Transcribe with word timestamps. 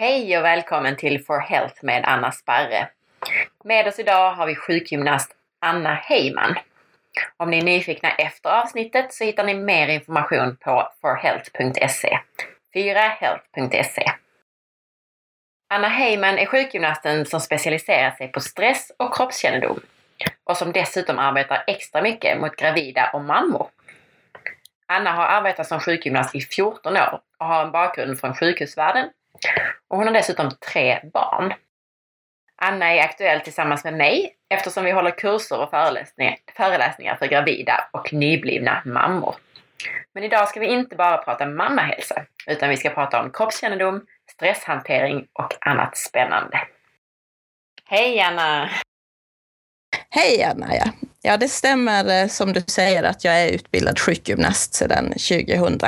Hej 0.00 0.38
och 0.38 0.44
välkommen 0.44 0.96
till 0.96 1.24
For 1.24 1.38
Health 1.38 1.84
med 1.84 2.04
Anna 2.04 2.32
Sparre. 2.32 2.88
Med 3.64 3.88
oss 3.88 3.98
idag 3.98 4.32
har 4.32 4.46
vi 4.46 4.54
sjukgymnast 4.56 5.36
Anna 5.60 5.94
Heyman. 5.94 6.54
Om 7.36 7.50
ni 7.50 7.58
är 7.58 7.62
nyfikna 7.62 8.10
efter 8.10 8.50
avsnittet 8.50 9.12
så 9.12 9.24
hittar 9.24 9.44
ni 9.44 9.54
mer 9.54 9.88
information 9.88 10.56
på 10.56 10.92
forhealth.se. 11.00 12.18
4health.se. 12.74 14.12
Anna 15.68 15.88
Heyman 15.88 16.38
är 16.38 16.46
sjukgymnasten 16.46 17.26
som 17.26 17.40
specialiserar 17.40 18.10
sig 18.10 18.28
på 18.28 18.40
stress 18.40 18.92
och 18.96 19.14
kroppskännedom 19.16 19.80
och 20.44 20.56
som 20.56 20.72
dessutom 20.72 21.18
arbetar 21.18 21.64
extra 21.66 22.02
mycket 22.02 22.40
mot 22.40 22.56
gravida 22.56 23.10
och 23.14 23.24
mammor. 23.24 23.68
Anna 24.86 25.12
har 25.12 25.26
arbetat 25.26 25.66
som 25.66 25.80
sjukgymnast 25.80 26.34
i 26.34 26.40
14 26.40 26.96
år 26.96 27.20
och 27.38 27.46
har 27.46 27.64
en 27.64 27.72
bakgrund 27.72 28.20
från 28.20 28.34
sjukhusvärlden 28.34 29.10
och 29.88 29.96
hon 29.96 30.06
har 30.06 30.14
dessutom 30.14 30.50
tre 30.72 31.00
barn. 31.12 31.54
Anna 32.62 32.94
är 32.94 33.00
aktuell 33.00 33.40
tillsammans 33.40 33.84
med 33.84 33.94
mig 33.94 34.34
eftersom 34.54 34.84
vi 34.84 34.90
håller 34.90 35.10
kurser 35.10 35.58
och 35.60 35.70
föreläsningar, 35.70 36.36
föreläsningar 36.56 37.16
för 37.16 37.26
gravida 37.26 37.88
och 37.92 38.12
nyblivna 38.12 38.82
mammor. 38.84 39.34
Men 40.14 40.24
idag 40.24 40.48
ska 40.48 40.60
vi 40.60 40.66
inte 40.66 40.96
bara 40.96 41.18
prata 41.18 41.46
mammahälsa, 41.46 42.24
utan 42.46 42.68
vi 42.68 42.76
ska 42.76 42.90
prata 42.90 43.22
om 43.22 43.32
kroppskännedom, 43.32 44.06
stresshantering 44.32 45.26
och 45.32 45.66
annat 45.66 45.96
spännande. 45.96 46.60
Hej 47.84 48.20
Anna! 48.20 48.70
Hej 50.10 50.42
Anna! 50.42 50.76
Ja. 50.76 50.84
ja, 51.22 51.36
det 51.36 51.48
stämmer 51.48 52.22
eh, 52.22 52.28
som 52.28 52.52
du 52.52 52.60
säger 52.60 53.02
att 53.02 53.24
jag 53.24 53.42
är 53.42 53.52
utbildad 53.52 53.98
sjukgymnast 53.98 54.74
sedan 54.74 55.04
2000 55.04 55.78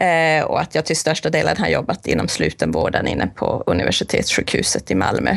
eh, 0.00 0.44
och 0.44 0.60
att 0.60 0.74
jag 0.74 0.84
till 0.84 0.96
största 0.96 1.30
delen 1.30 1.56
har 1.56 1.68
jobbat 1.68 2.06
inom 2.06 2.28
slutenvården 2.28 3.06
inne 3.06 3.26
på 3.26 3.62
Universitetssjukhuset 3.66 4.90
i 4.90 4.94
Malmö. 4.94 5.36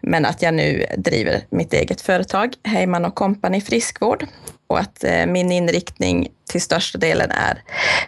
Men 0.00 0.24
att 0.24 0.42
jag 0.42 0.54
nu 0.54 0.86
driver 0.96 1.40
mitt 1.50 1.72
eget 1.72 2.00
företag, 2.00 2.54
Heyman 2.64 3.04
och 3.04 3.14
Company 3.14 3.60
Friskvård 3.60 4.26
och 4.66 4.78
att 4.78 5.04
eh, 5.04 5.26
min 5.26 5.52
inriktning 5.52 6.28
till 6.50 6.62
största 6.62 6.98
delen 6.98 7.30
är 7.30 7.62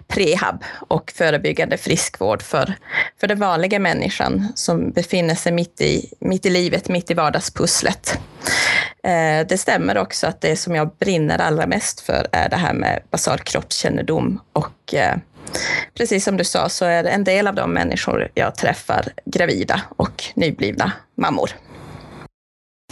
prehab 0.09 0.65
och 0.89 1.13
förebyggande 1.17 1.77
friskvård 1.77 2.43
för, 2.43 2.75
för 3.21 3.27
den 3.27 3.41
vanliga 3.41 3.79
människan 3.79 4.53
som 4.55 4.91
befinner 4.91 5.35
sig 5.35 5.53
mitt 5.53 5.81
i, 5.81 6.13
mitt 6.19 6.47
i 6.47 6.51
livet, 6.51 6.89
mitt 6.89 7.11
i 7.11 7.15
vardagspusslet. 7.15 8.19
Eh, 9.03 9.47
det 9.49 9.59
stämmer 9.59 9.99
också 9.99 10.27
att 10.27 10.41
det 10.41 10.57
som 10.57 10.75
jag 10.75 10.91
brinner 10.99 11.39
allra 11.39 11.67
mest 11.67 12.01
för 12.01 12.27
är 12.33 12.49
det 12.49 12.57
här 12.57 12.73
med 12.73 13.03
basal 13.11 13.39
kroppskännedom 13.39 14.41
och 14.53 14.95
eh, 14.95 15.17
precis 15.95 16.25
som 16.25 16.37
du 16.37 16.45
sa 16.45 16.69
så 16.69 16.85
är 16.85 17.05
en 17.05 17.25
del 17.25 17.47
av 17.47 17.55
de 17.55 17.73
människor 17.73 18.29
jag 18.35 18.55
träffar 18.55 19.05
gravida 19.25 19.83
och 19.97 20.25
nyblivna 20.35 20.93
mammor. 21.15 21.51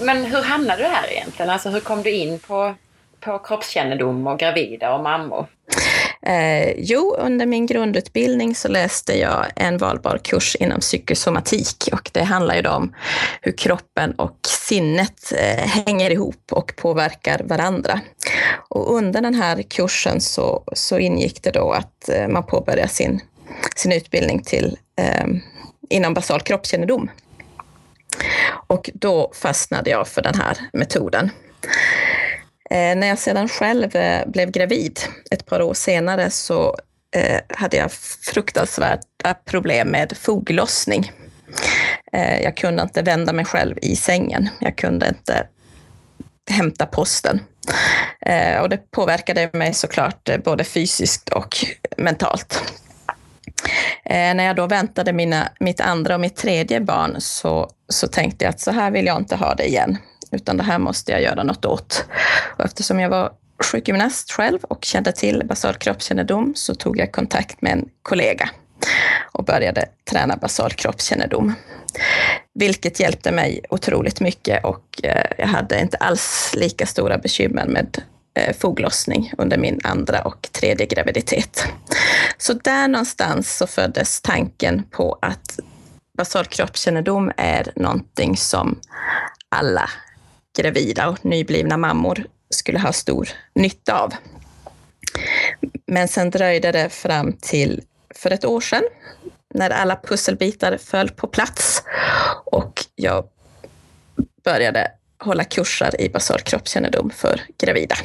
Men 0.01 0.25
hur 0.25 0.43
hamnade 0.43 0.83
du 0.83 0.89
här 0.89 1.13
egentligen? 1.13 1.51
Alltså 1.51 1.69
hur 1.69 1.81
kom 1.81 2.03
du 2.03 2.11
in 2.11 2.39
på 2.39 2.75
på 3.21 3.39
kroppskännedom 3.39 4.27
och 4.27 4.39
gravida 4.39 4.95
och 4.95 5.03
mammor? 5.03 5.47
Eh, 6.23 6.73
jo, 6.77 7.17
under 7.19 7.47
min 7.47 7.67
grundutbildning 7.67 8.55
så 8.55 8.69
läste 8.69 9.19
jag 9.19 9.47
en 9.57 9.79
valbar 9.79 10.19
kurs 10.19 10.57
inom 10.57 10.81
psykosomatik 10.81 11.89
och 11.93 12.11
det 12.13 12.23
handlar 12.23 12.55
ju 12.55 12.63
då 12.63 12.71
om 12.71 12.95
hur 13.41 13.53
kroppen 13.53 14.13
och 14.13 14.39
sinnet 14.49 15.33
eh, 15.37 15.67
hänger 15.67 16.11
ihop 16.11 16.53
och 16.53 16.73
påverkar 16.77 17.41
varandra. 17.45 18.01
Och 18.69 18.95
under 18.95 19.21
den 19.21 19.35
här 19.35 19.63
kursen 19.63 20.21
så, 20.21 20.65
så 20.73 20.99
ingick 20.99 21.43
det 21.43 21.51
då 21.51 21.73
att 21.73 22.09
eh, 22.09 22.29
man 22.29 22.43
påbörjar 22.47 22.87
sin, 22.87 23.21
sin 23.77 23.93
utbildning 23.93 24.43
till, 24.43 24.79
eh, 24.97 25.27
inom 25.89 26.15
basal 26.15 26.41
kroppskännedom. 26.41 27.11
Och 28.67 28.91
då 28.95 29.33
fastnade 29.35 29.91
jag 29.91 30.09
för 30.09 30.23
den 30.23 30.35
här 30.35 30.59
metoden. 30.73 31.31
Eh, 32.71 32.97
när 32.97 33.07
jag 33.07 33.19
sedan 33.19 33.49
själv 33.49 33.97
eh, 33.97 34.27
blev 34.27 34.51
gravid 34.51 35.01
ett 35.31 35.47
par 35.47 35.63
år 35.63 35.75
senare 35.75 36.31
så 36.31 36.77
eh, 37.17 37.41
hade 37.49 37.77
jag 37.77 37.93
fruktansvärda 38.33 39.03
eh, 39.25 39.33
problem 39.45 39.89
med 39.89 40.17
foglossning. 40.17 41.13
Eh, 42.13 42.41
jag 42.41 42.57
kunde 42.57 42.83
inte 42.83 43.03
vända 43.03 43.33
mig 43.33 43.45
själv 43.45 43.79
i 43.83 43.97
sängen. 43.97 44.49
Jag 44.61 44.77
kunde 44.77 45.09
inte 45.09 45.47
hämta 46.51 46.87
posten. 46.87 47.41
Eh, 48.21 48.61
och 48.61 48.69
det 48.69 48.91
påverkade 48.91 49.51
mig 49.53 49.75
såklart 49.75 50.31
både 50.45 50.65
fysiskt 50.65 51.29
och 51.29 51.57
mentalt. 51.97 52.75
När 54.11 54.45
jag 54.45 54.57
då 54.57 54.67
väntade 54.67 55.13
mina, 55.13 55.49
mitt 55.61 55.81
andra 55.81 56.15
och 56.15 56.21
mitt 56.21 56.37
tredje 56.37 56.81
barn 56.81 57.17
så, 57.19 57.71
så 57.89 58.09
tänkte 58.09 58.45
jag 58.45 58.51
att 58.51 58.61
så 58.61 58.71
här 58.71 58.91
vill 58.91 59.07
jag 59.07 59.17
inte 59.17 59.37
ha 59.37 59.55
det 59.55 59.69
igen 59.69 59.99
utan 60.33 60.57
det 60.57 60.63
här 60.63 60.79
måste 60.79 61.13
jag 61.13 61.23
göra 61.23 61.43
något 61.43 61.65
åt. 61.65 62.05
Och 62.57 62.65
eftersom 62.65 63.01
jag 63.01 63.11
var 63.11 63.33
sjukgymnast 63.65 64.33
själv 64.33 64.59
och 64.65 64.85
kände 64.85 65.13
till 65.13 65.43
basal 65.47 65.75
kroppskännedom 65.75 66.53
så 66.57 66.75
tog 66.75 66.99
jag 66.99 67.13
kontakt 67.13 67.63
med 67.63 67.73
en 67.73 67.89
kollega 68.03 68.51
och 69.33 69.45
började 69.45 69.87
träna 70.11 70.37
basal 70.37 70.73
kroppskännedom. 70.73 71.55
Vilket 72.55 73.01
hjälpte 73.01 73.33
mig 73.33 73.61
otroligt 73.71 74.21
mycket 74.21 74.65
och 74.65 75.01
eh, 75.03 75.31
jag 75.39 75.47
hade 75.47 75.81
inte 75.81 75.97
alls 75.97 76.55
lika 76.55 76.87
stora 76.87 77.19
bekymmer 77.19 77.67
med 77.67 78.03
eh, 78.35 78.57
foglossning 78.57 79.33
under 79.39 79.59
min 79.59 79.81
andra 79.85 80.23
och 80.23 80.49
tredje 80.53 80.87
graviditet. 80.87 81.65
Så 82.39 82.53
där 82.53 82.89
någonstans 82.89 83.57
så 83.57 83.67
föddes 83.67 84.21
tanken 84.21 84.83
på 84.91 85.19
att 85.23 85.59
basal 86.19 86.45
kroppskännedom 86.45 87.33
är 87.37 87.73
någonting 87.77 88.37
som 88.37 88.81
alla 89.49 89.91
gravida 90.59 91.09
och 91.09 91.25
nyblivna 91.25 91.77
mammor 91.77 92.25
skulle 92.51 92.79
ha 92.79 92.93
stor 92.93 93.29
nytta 93.55 94.01
av. 94.01 94.13
Men 95.87 96.09
sen 96.09 96.31
dröjde 96.31 96.73
det 96.73 96.89
fram 96.89 97.33
till 97.33 97.83
för 98.15 98.31
ett 98.31 98.45
år 98.45 98.61
sedan 98.61 98.83
när 99.55 99.71
alla 99.71 99.97
pusselbitar 99.97 100.77
föll 100.77 101.09
på 101.09 101.27
plats 101.27 101.83
och 102.45 102.85
jag 102.95 103.29
började 104.45 104.93
hålla 105.19 105.45
kurser 105.45 106.01
i 106.01 106.09
basal 106.09 106.41
kroppskännedom 106.41 107.11
för 107.11 107.41
gravida. 107.59 107.97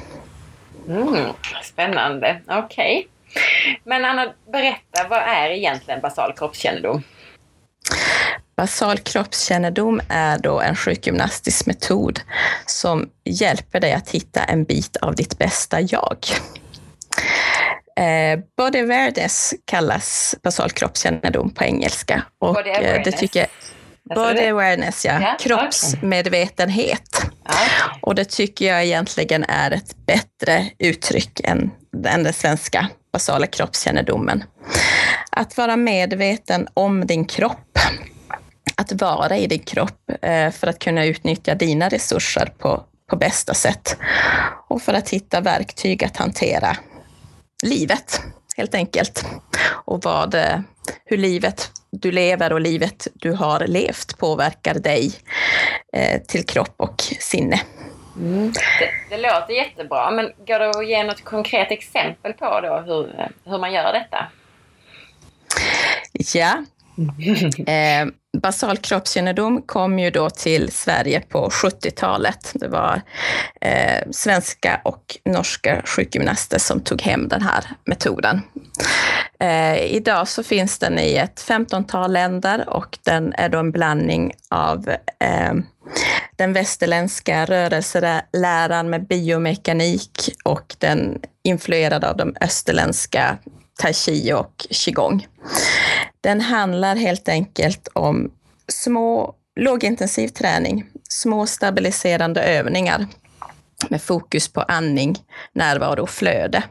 Mm, 0.88 1.34
spännande, 1.64 2.41
okej. 2.47 3.08
Okay. 3.08 3.78
Men 3.84 4.06
Anna, 4.06 4.34
berätta, 4.52 5.08
vad 5.09 5.20
är 5.20 5.50
egentligen 5.50 6.02
basal 6.02 6.34
kroppskännedom? 6.38 7.03
Basal 8.56 8.97
kroppskännedom 8.97 10.02
är 10.09 10.38
då 10.38 10.62
en 10.62 10.75
sjukgymnastisk 10.75 11.66
metod 11.66 12.19
som 12.66 13.09
hjälper 13.25 13.80
dig 13.80 13.94
att 13.94 14.09
hitta 14.09 14.44
en 14.44 14.64
bit 14.64 14.97
av 14.97 15.16
ditt 15.16 15.38
bästa 15.38 15.81
jag. 15.81 16.18
Eh, 17.96 18.40
body 18.58 18.80
awareness 18.80 19.53
kallas 19.66 20.36
basal 20.44 20.72
kroppskännedom 20.72 21.50
på 21.50 21.64
engelska. 21.64 22.24
Och 22.40 22.53
body 22.53 22.69
awareness? 22.69 22.97
Eh, 22.97 23.03
det 23.03 23.12
tycker, 23.12 23.47
body 24.16 24.47
awareness, 24.47 25.06
ja. 25.06 25.22
ja 25.22 25.38
Kroppsmedvetenhet. 25.40 27.22
Och 28.02 28.16
det 28.16 28.25
tycker 28.25 28.68
jag 28.68 28.84
egentligen 28.84 29.44
är 29.44 29.72
ett 29.72 30.06
bättre 30.06 30.70
uttryck 30.80 31.40
än, 31.44 31.72
än 32.08 32.24
den 32.24 32.34
svenska 32.34 32.88
basala 33.14 33.47
kroppskännedomen. 33.47 34.44
Att 35.31 35.58
vara 35.58 35.75
medveten 35.75 36.68
om 36.74 37.08
din 37.08 37.25
kropp 37.25 37.80
att 38.75 39.01
vara 39.01 39.38
i 39.38 39.47
din 39.47 39.59
kropp 39.59 40.11
eh, 40.22 40.51
för 40.51 40.67
att 40.67 40.79
kunna 40.79 41.06
utnyttja 41.06 41.56
dina 41.56 41.89
resurser 41.89 42.53
på, 42.57 42.84
på 43.09 43.16
bästa 43.16 43.53
sätt. 43.53 43.97
Och 44.67 44.81
för 44.81 44.94
att 44.94 45.09
hitta 45.09 45.41
verktyg 45.41 46.03
att 46.03 46.17
hantera 46.17 46.78
livet, 47.63 48.22
helt 48.57 48.75
enkelt. 48.75 49.25
Och 49.85 50.03
vad, 50.03 50.35
eh, 50.35 50.59
hur 51.06 51.17
livet 51.17 51.72
du 51.91 52.11
lever 52.11 52.53
och 52.53 52.61
livet 52.61 53.08
du 53.14 53.31
har 53.31 53.67
levt 53.67 54.17
påverkar 54.17 54.73
dig 54.73 55.14
eh, 55.93 56.22
till 56.22 56.46
kropp 56.46 56.76
och 56.78 57.02
sinne. 57.19 57.61
Mm. 58.16 58.52
Det, 58.52 59.16
det, 59.16 59.22
låter 59.22 59.53
jättebra, 59.53 60.11
men 60.11 60.26
går 60.47 60.59
det 60.59 60.69
att 60.69 60.87
ge 60.87 61.03
något 61.03 61.23
konkret 61.23 61.72
exempel 61.72 62.34
på 62.34 62.59
då 62.61 62.84
hur, 62.85 63.31
hur 63.46 63.58
man 63.58 63.73
gör 63.73 63.93
detta? 63.93 64.28
Ja. 66.34 66.66
Mm. 66.97 67.51
Eh, 67.67 68.07
basal 68.41 68.78
kroppskännedom 68.78 69.61
kom 69.61 69.99
ju 69.99 70.09
då 70.09 70.29
till 70.29 70.72
Sverige 70.72 71.22
på 71.22 71.49
70-talet. 71.49 72.51
Det 72.53 72.67
var 72.67 73.01
eh, 73.61 74.11
svenska 74.11 74.81
och 74.84 75.17
norska 75.25 75.81
sjukgymnaster 75.85 76.59
som 76.59 76.81
tog 76.81 77.01
hem 77.01 77.28
den 77.28 77.41
här 77.41 77.66
metoden. 77.85 78.41
Eh, 79.40 79.78
idag 79.78 80.28
så 80.28 80.43
finns 80.43 80.79
den 80.79 80.99
i 80.99 81.16
ett 81.16 81.45
15-tal 81.47 82.13
länder 82.13 82.69
och 82.69 82.97
den 83.03 83.34
är 83.34 83.49
då 83.49 83.59
en 83.59 83.72
blandning 83.72 84.34
av 84.49 84.90
eh, 85.19 85.53
den 86.35 86.53
västerländska 86.53 87.45
rörelseläran 87.45 88.90
med 88.90 89.07
biomekanik 89.07 90.29
och 90.43 90.75
den 90.78 91.19
influerad 91.43 92.03
av 92.03 92.17
de 92.17 92.35
österländska 92.41 93.37
tai 93.79 93.93
chi 93.93 94.34
och 94.34 94.67
qigong. 94.69 95.28
Den 96.23 96.41
handlar 96.41 96.96
helt 96.96 97.29
enkelt 97.29 97.87
om 97.93 98.31
små 98.67 99.35
lågintensiv 99.55 100.28
träning, 100.28 100.85
små 101.09 101.46
stabiliserande 101.46 102.43
övningar 102.43 103.08
med 103.90 104.02
fokus 104.02 104.47
på 104.47 104.61
andning, 104.61 105.16
närvaro 105.53 106.02
och 106.02 106.09
flöde 106.09 106.64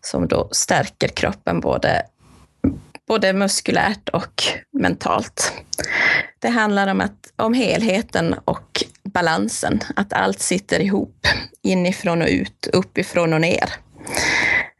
som 0.00 0.28
då 0.28 0.48
stärker 0.52 1.08
kroppen 1.08 1.60
både, 1.60 2.02
både 3.08 3.32
muskulärt 3.32 4.08
och 4.08 4.42
mentalt. 4.72 5.52
Det 6.38 6.48
handlar 6.48 6.88
om, 6.88 7.00
att, 7.00 7.32
om 7.36 7.54
helheten 7.54 8.34
och 8.44 8.84
balansen, 9.04 9.80
att 9.96 10.12
allt 10.12 10.40
sitter 10.40 10.80
ihop 10.80 11.26
inifrån 11.62 12.22
och 12.22 12.28
ut, 12.28 12.66
uppifrån 12.72 13.32
och 13.32 13.40
ner. 13.40 13.70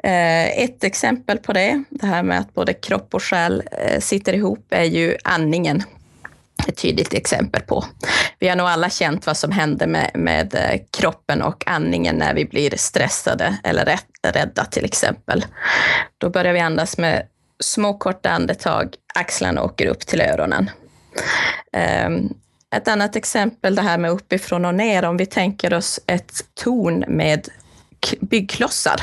Eh, 0.02 0.58
ett 0.58 0.85
exempel 0.85 1.38
på 1.38 1.52
det, 1.52 1.85
det 1.91 2.06
här 2.06 2.23
med 2.23 2.38
att 2.38 2.55
både 2.55 2.75
kropp 2.75 3.14
och 3.14 3.23
själ 3.23 3.62
eh, 3.73 4.00
sitter 4.00 4.32
ihop, 4.32 4.67
är 4.70 4.85
ju 4.85 5.17
andningen 5.25 5.82
ett 6.69 6.76
tydligt 6.76 7.14
exempel 7.14 7.62
på. 7.62 7.85
Vi 8.38 8.49
har 8.49 8.56
nog 8.56 8.67
alla 8.67 8.91
känt 8.91 9.26
vad 9.26 9.37
som 9.37 9.52
händer 9.52 9.87
med, 9.87 10.11
med 10.14 10.55
eh, 10.55 10.81
kroppen 10.91 11.43
och 11.43 11.64
andningen 11.67 12.17
när 12.17 12.35
vi 12.35 12.44
blir 12.44 12.76
stressade 12.76 13.56
eller 13.64 13.99
rädda 14.23 14.64
till 14.64 14.85
exempel. 14.85 15.44
Då 16.19 16.31
börjar 16.31 16.52
vi 16.52 16.61
andas 16.61 16.99
med 16.99 17.26
små 17.61 17.99
korta 17.99 18.31
andetag, 18.31 18.94
axlarna 19.14 19.62
åker 19.62 19.87
upp 19.87 20.00
till 20.00 20.20
öronen. 20.20 20.70
Ehm, 21.73 22.29
ett 22.76 22.88
annat 22.88 23.17
exempel, 23.17 23.75
det 23.75 23.82
här 23.82 23.99
med 23.99 24.11
uppifrån 24.11 24.64
och 24.64 24.75
ner, 24.75 25.05
om 25.05 25.17
vi 25.17 25.26
tänker 25.26 25.75
oss 25.75 26.00
ett 26.06 26.32
torn 26.55 27.05
med 27.08 27.49
byggklossar. 28.20 29.00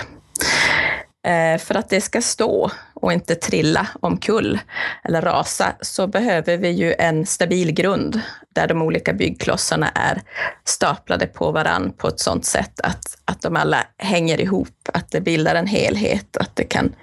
Eh, 1.27 1.57
för 1.57 1.75
att 1.75 1.89
det 1.89 2.01
ska 2.01 2.21
stå 2.21 2.71
och 2.93 3.13
inte 3.13 3.35
trilla 3.35 3.87
omkull 4.01 4.59
eller 5.03 5.21
rasa 5.21 5.75
så 5.81 6.07
behöver 6.07 6.57
vi 6.57 6.69
ju 6.69 6.93
en 6.99 7.25
stabil 7.25 7.71
grund 7.71 8.21
där 8.55 8.67
de 8.67 8.81
olika 8.81 9.13
byggklossarna 9.13 9.89
är 9.95 10.21
staplade 10.65 11.27
på 11.27 11.51
varann 11.51 11.93
på 11.97 12.07
ett 12.07 12.19
sådant 12.19 12.45
sätt 12.45 12.79
att, 12.79 13.17
att 13.25 13.41
de 13.41 13.55
alla 13.55 13.83
hänger 13.97 14.41
ihop, 14.41 14.89
att 14.93 15.11
det 15.11 15.21
bildar 15.21 15.55
en 15.55 15.67
helhet, 15.67 16.37
att 16.37 16.55
det 16.55 16.63
kan, 16.63 16.95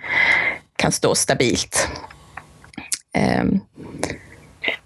kan 0.76 0.92
stå 0.92 1.14
stabilt. 1.14 1.88
Um. 3.40 3.60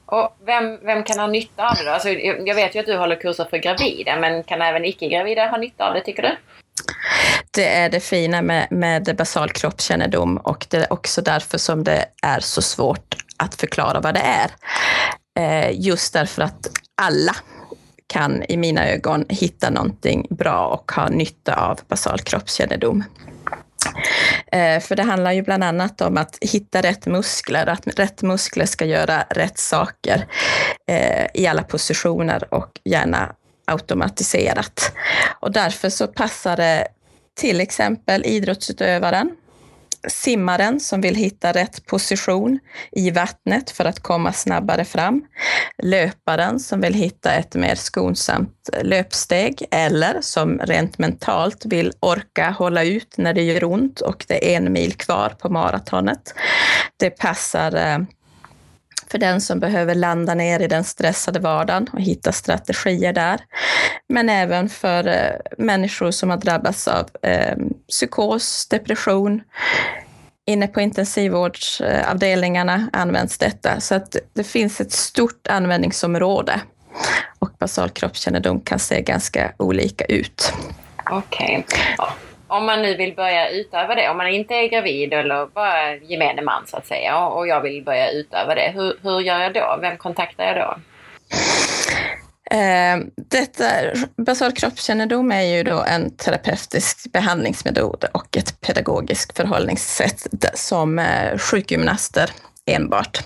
Och 0.07 0.37
vem, 0.47 0.79
vem 0.83 1.05
kan 1.05 1.19
ha 1.19 1.27
nytta 1.27 1.69
av 1.69 1.77
det 1.77 1.85
då? 1.85 1.91
Alltså, 1.91 2.09
jag 2.09 2.55
vet 2.55 2.75
ju 2.75 2.81
att 2.81 2.87
du 2.87 2.97
håller 2.97 3.17
kurser 3.17 3.47
för 3.51 3.59
gravida, 3.59 4.17
men 4.17 4.43
kan 4.43 4.63
även 4.63 4.85
icke-gravida 4.85 5.47
ha 5.47 5.57
nytta 5.57 5.89
av 5.89 5.95
det, 5.95 6.01
tycker 6.01 6.23
du? 6.23 6.37
Det 7.59 7.69
är 7.69 7.89
det 7.91 8.01
fina 8.01 8.43
med, 8.43 8.67
med 8.71 9.17
basal 9.17 9.51
kroppskännedom 9.51 10.37
och 10.37 10.67
det 10.71 10.77
är 10.77 10.93
också 10.93 11.23
därför 11.23 11.59
som 11.59 11.85
det 11.85 12.05
är 12.23 12.41
så 12.41 12.63
svårt 12.63 13.17
att 13.37 13.55
förklara 13.55 14.01
vad 14.01 14.15
det 14.15 14.21
är. 14.21 14.51
Eh, 15.39 15.81
just 15.81 16.13
därför 16.13 16.43
att 16.43 16.71
alla 17.03 17.37
kan 18.07 18.45
i 18.49 18.57
mina 18.57 18.89
ögon 18.89 19.25
hitta 19.29 19.71
någonting 19.71 20.27
bra 20.31 20.67
och 20.67 20.93
ha 20.93 21.09
nytta 21.09 21.55
av 21.55 21.81
basal 21.89 22.19
kroppskännedom. 22.19 23.05
Eh, 24.53 24.81
för 24.81 24.97
det 24.97 25.03
handlar 25.03 25.33
ju 25.33 25.43
bland 25.43 25.65
annat 25.65 26.01
om 26.01 26.17
att 26.17 26.39
hitta 26.41 26.83
rätt 26.83 27.07
muskler, 27.07 27.67
att 27.67 27.99
rätt 27.99 28.23
muskler 28.23 28.67
ska 28.67 28.85
göra 28.85 29.25
rätt 29.31 29.59
saker 29.59 30.27
eh, 30.89 31.27
i 31.35 31.47
alla 31.47 31.63
positioner 31.63 32.55
och 32.55 32.81
gärna 32.85 33.35
automatiserat. 33.65 34.93
Och 35.41 35.53
därför 35.53 35.91
så 35.91 36.07
passar 36.07 36.57
det 36.57 36.89
till 37.39 37.61
exempel 37.61 38.27
idrottsutövaren, 38.27 39.31
simmaren 40.09 40.81
som 40.81 41.01
vill 41.01 41.15
hitta 41.15 41.53
rätt 41.53 41.87
position 41.87 42.59
i 42.93 43.11
vattnet 43.11 43.71
för 43.71 43.85
att 43.85 44.01
komma 44.01 44.33
snabbare 44.33 44.85
fram, 44.85 45.25
löparen 45.83 46.61
som 46.61 46.81
vill 46.81 46.95
hitta 46.95 47.33
ett 47.33 47.55
mer 47.55 47.75
skonsamt 47.75 48.71
löpsteg 48.83 49.65
eller 49.71 50.21
som 50.21 50.59
rent 50.59 50.99
mentalt 50.99 51.67
vill 51.67 51.93
orka 52.01 52.51
hålla 52.51 52.85
ut 52.85 53.15
när 53.19 53.35
det 53.35 53.43
gör 53.43 53.65
ont 53.65 54.01
och 54.01 54.25
det 54.29 54.53
är 54.53 54.57
en 54.57 54.73
mil 54.73 54.93
kvar 54.95 55.29
på 55.29 55.49
maratonet. 55.49 56.35
Det 56.97 57.11
passar 57.11 57.75
eh, 57.75 57.99
för 59.11 59.19
den 59.19 59.41
som 59.41 59.61
behöver 59.61 59.95
landa 59.95 60.35
ner 60.35 60.61
i 60.61 60.67
den 60.67 60.85
stressade 60.85 61.39
vardagen 61.39 61.89
och 61.93 62.01
hitta 62.01 62.33
strategier 62.33 63.13
där. 63.13 63.41
Men 64.09 64.29
även 64.29 64.69
för 64.69 65.07
eh, 65.07 65.31
människor 65.59 66.11
som 66.11 66.31
har 66.31 66.37
drabbats 66.37 66.89
av 66.89 67.09
eh, 67.23 67.57
psykos, 67.89 68.69
depression. 68.69 69.41
Inne 70.47 70.67
på 70.67 70.81
intensivvårdsavdelningarna 70.81 72.89
används 72.93 73.39
detta, 73.39 73.81
så 73.81 73.95
att 73.95 74.17
det 74.33 74.45
finns 74.45 74.81
ett 74.81 74.93
stort 74.93 75.49
användningsområde 75.49 76.61
och 77.39 77.51
basal 77.59 77.91
kroppskännedom 77.91 78.61
kan 78.61 78.79
se 78.79 79.03
ganska 79.03 79.53
olika 79.57 80.05
ut. 80.05 80.53
Okej. 81.11 81.67
Okay 81.69 82.09
om 82.49 82.67
man 82.67 82.83
nu 82.83 82.97
vill 82.97 83.15
börja 83.15 83.49
utöva 83.49 83.95
det, 83.95 84.09
om 84.09 84.17
man 84.17 84.29
inte 84.29 84.55
är 84.55 84.69
gravid 84.69 85.13
eller 85.13 85.47
bara 85.47 85.95
gemene 85.97 86.43
man 86.43 86.67
så 86.67 86.77
att 86.77 86.87
säga 86.87 87.27
och 87.27 87.49
jag 87.49 87.61
vill 87.61 87.85
börja 87.85 88.11
utöva 88.11 88.55
det, 88.55 88.73
hur, 88.75 88.95
hur 89.03 89.21
gör 89.21 89.41
jag 89.41 89.55
då? 89.55 89.79
Vem 89.81 89.97
kontaktar 89.97 90.45
jag 90.45 90.57
då? 90.57 90.77
Eh, 92.57 92.99
detta, 93.17 93.65
basal 94.17 94.53
kroppskännedom 94.53 95.33
är 95.33 95.43
ju 95.43 95.63
då 95.63 95.85
en 95.89 96.17
terapeutisk 96.17 97.13
behandlingsmetod 97.13 98.05
och 98.13 98.37
ett 98.37 98.61
pedagogiskt 98.61 99.37
förhållningssätt 99.37 100.27
som 100.55 100.99
eh, 100.99 101.39
sjukgymnaster 101.39 102.31
enbart 102.67 103.19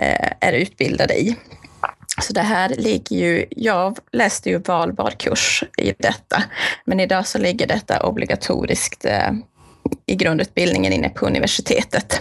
eh, 0.00 0.32
är 0.40 0.52
utbildade 0.52 1.14
i. 1.14 1.36
Så 2.22 2.32
det 2.32 2.40
här 2.40 2.68
ligger 2.68 3.16
ju, 3.16 3.46
jag 3.50 3.98
läste 4.12 4.50
ju 4.50 4.58
valbar 4.58 5.10
kurs 5.10 5.64
i 5.78 5.92
detta, 5.98 6.42
men 6.84 7.00
idag 7.00 7.26
så 7.26 7.38
ligger 7.38 7.66
detta 7.66 8.06
obligatoriskt 8.06 9.04
eh, 9.04 9.32
i 10.06 10.14
grundutbildningen 10.14 10.92
inne 10.92 11.08
på 11.08 11.26
universitetet. 11.26 12.20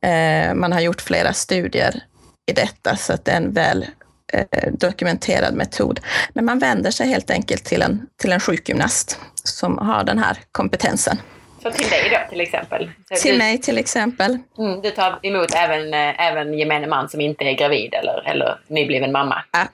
Eh, 0.00 0.54
man 0.54 0.72
har 0.72 0.80
gjort 0.80 1.00
flera 1.00 1.32
studier 1.32 2.02
i 2.46 2.52
detta, 2.52 2.96
så 2.96 3.12
att 3.12 3.24
det 3.24 3.32
är 3.32 3.36
en 3.36 3.52
väl 3.52 3.86
eh, 4.32 4.72
dokumenterad 4.72 5.54
metod. 5.54 6.00
Men 6.32 6.44
man 6.44 6.58
vänder 6.58 6.90
sig 6.90 7.08
helt 7.08 7.30
enkelt 7.30 7.64
till 7.64 7.82
en, 7.82 8.06
till 8.16 8.32
en 8.32 8.40
sjukgymnast 8.40 9.18
som 9.44 9.78
har 9.78 10.04
den 10.04 10.18
här 10.18 10.38
kompetensen. 10.52 11.18
Så 11.62 11.70
till 11.70 11.88
dig 11.88 12.10
då 12.10 12.30
till 12.30 12.40
exempel? 12.40 12.90
Så 13.08 13.22
till 13.22 13.32
du, 13.32 13.38
mig 13.38 13.58
till 13.58 13.78
exempel. 13.78 14.38
Mm, 14.58 14.80
du 14.80 14.90
tar 14.90 15.18
emot 15.22 15.54
även, 15.54 15.94
eh, 15.94 16.28
även 16.28 16.58
gemene 16.58 16.86
man 16.86 17.08
som 17.08 17.20
inte 17.20 17.44
är 17.44 17.52
gravid 17.52 17.94
eller, 17.94 18.28
eller 18.28 18.60
nybliven 18.66 19.12
mamma? 19.12 19.44
Ja, 19.52 19.68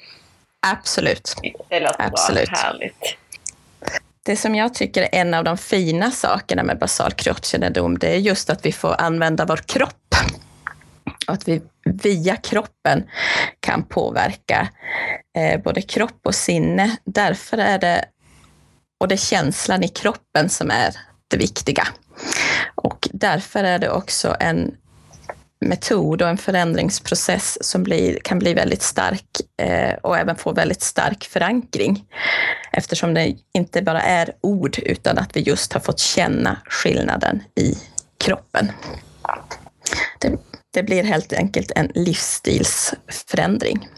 absolut. 0.61 1.35
Det 1.69 1.81
låter 1.81 2.03
absolut. 2.03 2.51
bra. 2.51 2.59
Härligt. 2.59 3.17
Det 4.25 4.37
som 4.37 4.55
jag 4.55 4.75
tycker 4.75 5.03
är 5.03 5.09
en 5.13 5.35
av 5.35 5.45
de 5.45 5.59
fina 5.59 6.11
sakerna 6.11 6.63
med 6.63 6.79
basal 6.79 7.13
kroppskännedom, 7.13 7.99
det 7.99 8.15
är 8.15 8.19
just 8.19 8.51
att 8.51 8.67
vi 8.67 8.73
får 8.73 9.01
använda 9.01 9.45
vår 9.45 9.57
kropp. 9.57 10.15
Och 11.27 11.35
att 11.35 11.49
vi 11.49 11.63
via 11.85 12.37
kroppen 12.37 13.05
kan 13.61 13.85
påverka 13.85 14.69
eh, 15.39 15.61
både 15.61 15.83
kropp 15.83 16.21
och 16.25 16.35
sinne. 16.35 16.97
Därför 17.05 17.59
är 17.59 17.79
det, 17.79 18.05
och 19.01 19.09
det 19.09 19.15
är 19.15 19.17
känslan 19.17 19.83
i 19.83 19.89
kroppen 19.89 20.49
som 20.49 20.71
är 20.71 20.97
jätteviktiga. 21.33 21.89
Och 22.75 23.09
därför 23.13 23.65
är 23.65 23.79
det 23.79 23.91
också 23.91 24.37
en 24.41 24.75
metod 25.61 26.23
och 26.23 26.29
en 26.29 26.39
förändringsprocess 26.39 27.59
som 27.61 27.83
blir, 27.83 28.19
kan 28.25 28.39
bli 28.39 28.55
väldigt 28.55 28.83
stark 28.83 29.27
eh, 29.63 29.95
och 30.03 30.19
även 30.19 30.37
få 30.37 30.53
väldigt 30.53 30.83
stark 30.83 31.25
förankring. 31.25 32.05
Eftersom 32.73 33.15
det 33.15 33.35
inte 33.55 33.83
bara 33.83 34.03
är 34.03 34.33
ord 34.41 34.79
utan 34.79 35.19
att 35.19 35.37
vi 35.37 35.41
just 35.41 35.73
har 35.73 35.81
fått 35.81 35.99
känna 35.99 36.57
skillnaden 36.65 37.43
i 37.55 37.79
kroppen. 38.19 38.73
Det, 40.19 40.39
det 40.75 40.83
blir 40.83 41.05
helt 41.05 41.33
enkelt 41.33 41.73
en 41.77 41.93
livsstilsförändring 41.95 43.89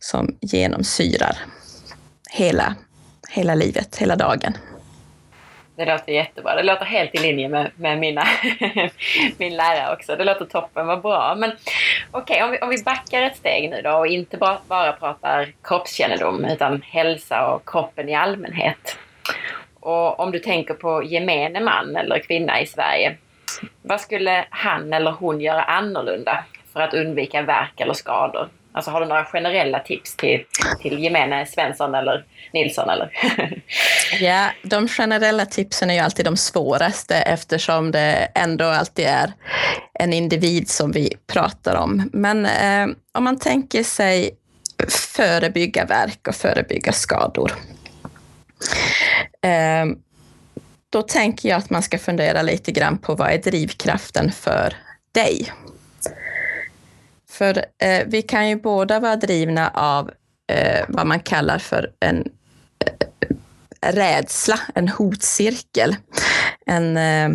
som 0.00 0.36
genomsyrar 0.40 1.38
hela, 2.30 2.74
hela 3.30 3.54
livet, 3.54 3.96
hela 3.96 4.16
dagen. 4.16 4.52
Det 5.76 5.84
låter 5.84 6.12
jättebra. 6.12 6.54
Det 6.54 6.62
låter 6.62 6.84
helt 6.84 7.14
i 7.14 7.18
linje 7.18 7.48
med, 7.48 7.70
med 7.76 7.98
mina, 7.98 8.24
min 9.38 9.56
lärare 9.56 9.94
också. 9.94 10.16
Det 10.16 10.24
låter 10.24 10.44
toppen, 10.44 10.86
vad 10.86 11.02
bra. 11.02 11.34
Men 11.38 11.52
okej, 12.10 12.34
okay, 12.34 12.42
om, 12.42 12.50
vi, 12.50 12.58
om 12.58 12.68
vi 12.68 12.82
backar 12.84 13.22
ett 13.22 13.36
steg 13.36 13.70
nu 13.70 13.82
då 13.82 13.90
och 13.90 14.06
inte 14.06 14.36
bara, 14.36 14.58
bara 14.68 14.92
pratar 14.92 15.52
kroppskännedom 15.64 16.44
utan 16.44 16.82
hälsa 16.82 17.46
och 17.46 17.68
kroppen 17.68 18.08
i 18.08 18.14
allmänhet. 18.14 18.98
Och 19.80 20.20
om 20.20 20.30
du 20.32 20.38
tänker 20.38 20.74
på 20.74 21.04
gemene 21.04 21.60
man 21.60 21.96
eller 21.96 22.18
kvinna 22.18 22.60
i 22.60 22.66
Sverige. 22.66 23.16
Vad 23.82 24.00
skulle 24.00 24.44
han 24.50 24.92
eller 24.92 25.10
hon 25.10 25.40
göra 25.40 25.62
annorlunda 25.62 26.44
för 26.72 26.80
att 26.80 26.94
undvika 26.94 27.42
värk 27.42 27.80
eller 27.80 27.94
skador 27.94 28.48
Alltså 28.74 28.90
har 28.90 29.00
du 29.00 29.06
några 29.06 29.24
generella 29.24 29.78
tips 29.78 30.16
till, 30.16 30.44
till 30.80 30.98
gemene 30.98 31.46
Svensson 31.46 31.94
eller 31.94 32.24
Nilsson? 32.52 32.90
Eller? 32.90 33.10
ja, 34.20 34.50
de 34.62 34.88
generella 34.88 35.46
tipsen 35.46 35.90
är 35.90 35.94
ju 35.94 36.00
alltid 36.00 36.24
de 36.24 36.36
svåraste 36.36 37.16
eftersom 37.16 37.90
det 37.90 38.28
ändå 38.34 38.64
alltid 38.64 39.06
är 39.06 39.32
en 39.94 40.12
individ 40.12 40.68
som 40.68 40.92
vi 40.92 41.14
pratar 41.26 41.76
om. 41.76 42.10
Men 42.12 42.46
eh, 42.46 42.96
om 43.12 43.24
man 43.24 43.38
tänker 43.38 43.82
sig 43.82 44.30
förebygga 44.88 45.84
verk 45.84 46.28
och 46.28 46.34
förebygga 46.34 46.92
skador. 46.92 47.52
Eh, 49.42 49.86
då 50.90 51.02
tänker 51.02 51.48
jag 51.48 51.58
att 51.58 51.70
man 51.70 51.82
ska 51.82 51.98
fundera 51.98 52.42
lite 52.42 52.72
grann 52.72 52.98
på 52.98 53.14
vad 53.14 53.30
är 53.30 53.38
drivkraften 53.38 54.32
för 54.32 54.76
dig? 55.12 55.52
För 57.42 57.64
eh, 57.82 58.06
vi 58.06 58.22
kan 58.22 58.48
ju 58.48 58.56
båda 58.56 59.00
vara 59.00 59.16
drivna 59.16 59.70
av 59.74 60.10
eh, 60.52 60.84
vad 60.88 61.06
man 61.06 61.20
kallar 61.20 61.58
för 61.58 61.90
en 62.00 62.24
eh, 62.84 63.92
rädsla, 63.92 64.60
en 64.74 64.88
hotcirkel. 64.88 65.96
En, 66.66 66.96
eh, 66.96 67.28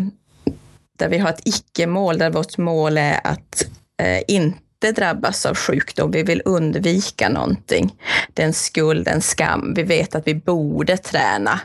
där 0.99 1.09
vi 1.09 1.17
har 1.17 1.29
ett 1.29 1.47
icke-mål, 1.47 2.17
där 2.17 2.29
vårt 2.29 2.57
mål 2.57 2.97
är 2.97 3.19
att 3.23 3.65
eh, 4.01 4.21
inte 4.27 4.91
drabbas 4.91 5.45
av 5.45 5.55
sjukdom. 5.55 6.11
Vi 6.11 6.23
vill 6.23 6.41
undvika 6.45 7.29
någonting. 7.29 7.95
Det 8.33 8.41
är 8.41 8.47
en 8.47 8.53
skuld, 8.53 9.07
en 9.07 9.21
skam. 9.21 9.73
Vi 9.73 9.83
vet 9.83 10.15
att 10.15 10.27
vi 10.27 10.35
borde 10.35 10.97
träna 10.97 11.59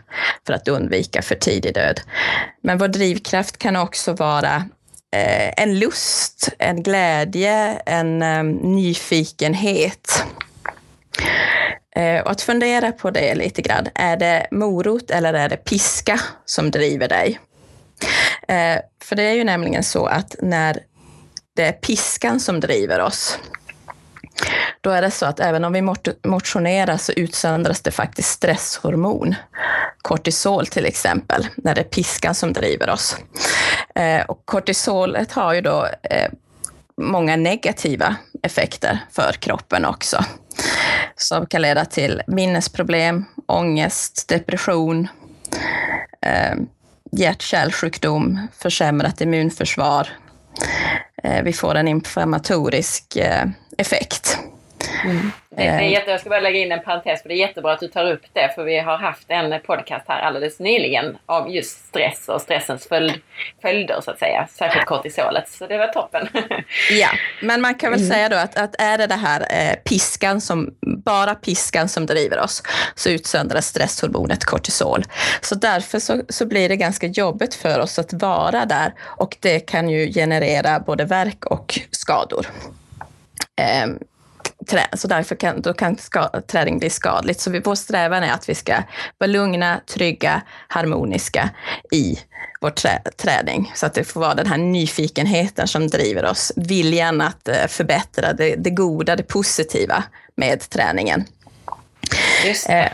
för 0.47 0.53
att 0.53 0.69
undvika 0.69 1.23
för 1.23 1.35
tidig 1.35 1.75
död. 1.75 2.01
Men 2.63 2.79
vår 2.79 2.89
drivkraft 2.89 3.59
kan 3.59 3.77
också 3.77 4.13
vara 4.13 4.65
Eh, 5.13 5.53
en 5.57 5.79
lust, 5.79 6.49
en 6.59 6.83
glädje, 6.83 7.83
en 7.87 8.23
ehm, 8.23 8.53
nyfikenhet. 8.53 10.25
Eh, 11.97 12.21
och 12.21 12.31
att 12.31 12.43
fundera 12.43 12.93
på 12.93 13.11
det 13.11 13.35
lite 13.35 13.63
grann. 13.63 13.89
Är 13.95 14.17
det 14.17 14.47
morot 14.51 15.11
eller 15.11 15.35
är 15.35 15.49
det 15.49 15.57
piska 15.57 16.21
som 16.45 16.71
driver 16.71 17.09
dig? 17.09 17.41
Eh, 18.49 18.79
för 19.05 19.17
det 19.17 19.23
är 19.23 19.35
ju 19.35 19.45
nämligen 19.45 19.85
så 19.85 20.07
att 20.07 20.35
när 20.43 20.79
det 21.57 21.63
är 21.63 21.73
piskan 21.73 22.41
som 22.41 22.61
driver 22.61 23.01
oss, 23.01 23.39
då 24.81 24.91
är 24.91 25.03
det 25.03 25.11
så 25.11 25.27
att 25.27 25.41
även 25.41 25.65
om 25.65 25.73
vi 25.73 25.83
motionerar 26.29 26.97
så 26.97 27.13
utsöndras 27.13 27.81
det 27.81 27.91
faktiskt 27.91 28.29
stresshormon. 28.29 29.35
Kortisol 30.03 30.67
till 30.67 30.87
exempel, 30.87 31.47
när 31.57 31.75
det 31.75 31.81
är 31.81 31.85
piskan 31.85 32.35
som 32.35 32.53
driver 32.53 32.91
oss. 32.91 33.17
Eh, 33.95 34.25
och 34.25 34.43
kortisolet 34.45 35.33
har 35.33 35.55
ju 35.55 35.61
då 35.61 35.89
eh, 36.03 36.31
många 36.97 37.37
negativa 37.37 38.17
effekter 38.43 38.99
för 39.11 39.33
kroppen 39.33 39.85
också. 39.85 40.25
Som 41.17 41.47
kan 41.47 41.63
leda 41.63 41.85
till 41.85 42.23
minnesproblem, 42.27 43.25
ångest, 43.47 44.29
depression, 44.29 45.09
eh, 46.23 46.55
hjärt-kärlsjukdom, 47.13 48.49
försämrat 48.59 49.21
immunförsvar. 49.21 50.09
Vi 51.45 51.53
får 51.53 51.75
en 51.75 51.89
inflammatorisk 51.89 53.19
effekt. 53.79 54.39
Mm. 55.05 55.33
Det 55.57 55.63
är 55.63 55.81
jätte, 55.81 56.11
jag 56.11 56.21
ska 56.21 56.31
bara 56.31 56.41
lägga 56.41 56.59
in 56.59 56.73
en 56.73 56.83
parentes, 56.83 57.23
för 57.23 57.29
det 57.29 57.35
är 57.35 57.37
jättebra 57.37 57.73
att 57.73 57.81
du 57.81 57.89
tar 57.89 58.13
upp 58.13 58.23
det, 58.33 58.53
för 58.55 58.65
vi 58.65 58.79
har 58.79 58.99
haft 58.99 59.25
en 59.29 59.61
podcast 59.61 60.05
här 60.09 60.21
alldeles 60.21 60.59
nyligen 60.59 61.19
om 61.27 61.51
just 61.51 61.87
stress 61.89 62.29
och 62.29 62.41
stressens 62.41 62.89
följd, 62.89 63.21
följder, 63.63 64.01
så 64.01 64.11
att 64.11 64.19
säga, 64.19 64.49
särskilt 64.51 64.87
kortisolet. 64.87 65.49
Så 65.49 65.67
det 65.67 65.79
var 65.79 65.87
toppen. 65.87 66.29
ja, 66.91 67.09
men 67.43 67.61
man 67.61 67.75
kan 67.75 67.91
väl 67.91 68.01
mm. 68.01 68.13
säga 68.13 68.29
då 68.29 68.37
att, 68.37 68.57
att 68.57 68.81
är 68.81 68.99
det 68.99 69.07
det 69.07 69.15
här 69.15 69.41
eh, 69.51 69.75
piskan 69.75 70.41
som, 70.41 70.75
bara 71.05 71.35
piskan 71.35 71.89
som 71.89 72.07
driver 72.07 72.41
oss, 72.41 72.63
så 72.95 73.11
utsöndras 73.11 73.67
stresshormonet 73.67 74.45
kortisol. 74.45 75.05
Så 75.41 75.55
därför 75.55 75.99
så, 75.99 76.23
så 76.29 76.47
blir 76.47 76.69
det 76.69 76.77
ganska 76.77 77.07
jobbigt 77.07 77.55
för 77.55 77.81
oss 77.81 77.99
att 77.99 78.13
vara 78.13 78.67
där 78.67 78.95
och 79.01 79.37
det 79.41 79.61
kan 79.61 79.89
ju 79.89 80.13
generera 80.13 80.81
både 80.81 81.05
verk 81.05 81.45
och 81.45 81.79
skador. 81.91 82.47
Trä, 84.67 84.87
så 84.93 85.09
därför 85.09 85.35
kan, 85.35 85.61
då 85.63 85.73
kan 85.73 85.97
ska, 85.97 86.29
träning 86.29 86.79
bli 86.79 86.91
skadligt. 86.91 87.41
Så 87.41 87.51
vi, 87.51 87.61
vår 87.61 87.75
strävan 87.75 88.23
är 88.23 88.33
att 88.33 88.49
vi 88.49 88.55
ska 88.55 88.83
vara 89.19 89.31
lugna, 89.31 89.81
trygga, 89.87 90.43
harmoniska 90.69 91.51
i 91.93 92.19
vår 92.61 92.71
trä, 92.71 93.03
träning. 93.17 93.73
Så 93.75 93.87
att 93.87 93.95
det 93.95 94.05
får 94.05 94.21
vara 94.21 94.35
den 94.35 94.47
här 94.47 94.59
nyfikenheten 94.59 95.69
som 95.69 95.89
driver 95.89 96.25
oss, 96.25 96.53
viljan 96.57 97.21
att 97.21 97.49
uh, 97.49 97.67
förbättra 97.69 98.33
det, 98.33 98.57
det 98.57 98.71
goda, 98.71 99.17
det 99.17 99.23
positiva 99.23 100.05
med 100.37 100.71
träningen. 100.71 101.25
Just 102.47 102.67
det. 102.67 102.93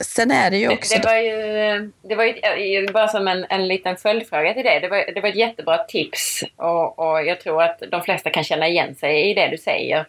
Sen 0.00 0.30
är 0.30 0.50
det 0.50 0.56
ju 0.56 0.68
också... 0.68 0.94
Det, 0.94 1.00
det 1.00 1.08
var 1.08 1.16
ju, 1.16 1.92
det 2.02 2.14
var 2.14 2.24
ju 2.56 2.86
bara 2.92 3.08
som 3.08 3.28
en, 3.28 3.46
en 3.48 3.68
liten 3.68 3.96
följdfråga 3.96 4.54
till 4.54 4.64
det. 4.64 4.80
Det 4.80 4.88
var, 4.88 5.14
det 5.14 5.20
var 5.20 5.28
ett 5.28 5.36
jättebra 5.36 5.78
tips 5.78 6.44
och, 6.56 6.98
och 6.98 7.24
jag 7.24 7.40
tror 7.40 7.62
att 7.62 7.82
de 7.90 8.02
flesta 8.02 8.30
kan 8.30 8.44
känna 8.44 8.68
igen 8.68 8.94
sig 8.94 9.30
i 9.30 9.34
det 9.34 9.48
du 9.48 9.58
säger. 9.58 10.06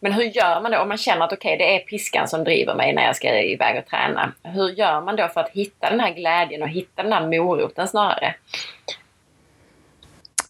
Men 0.00 0.12
hur 0.12 0.22
gör 0.22 0.60
man 0.60 0.72
då 0.72 0.78
om 0.78 0.88
man 0.88 0.98
känner 0.98 1.24
att 1.24 1.32
okej, 1.32 1.54
okay, 1.54 1.66
det 1.66 1.76
är 1.76 1.78
piskan 1.78 2.28
som 2.28 2.44
driver 2.44 2.74
mig 2.74 2.94
när 2.94 3.06
jag 3.06 3.16
ska 3.16 3.40
iväg 3.40 3.78
och 3.78 3.90
träna. 3.90 4.32
Hur 4.42 4.68
gör 4.68 5.00
man 5.00 5.16
då 5.16 5.28
för 5.28 5.40
att 5.40 5.50
hitta 5.50 5.90
den 5.90 6.00
här 6.00 6.14
glädjen 6.14 6.62
och 6.62 6.68
hitta 6.68 7.02
den 7.02 7.12
här 7.12 7.26
moroten 7.26 7.88
snarare? 7.88 8.34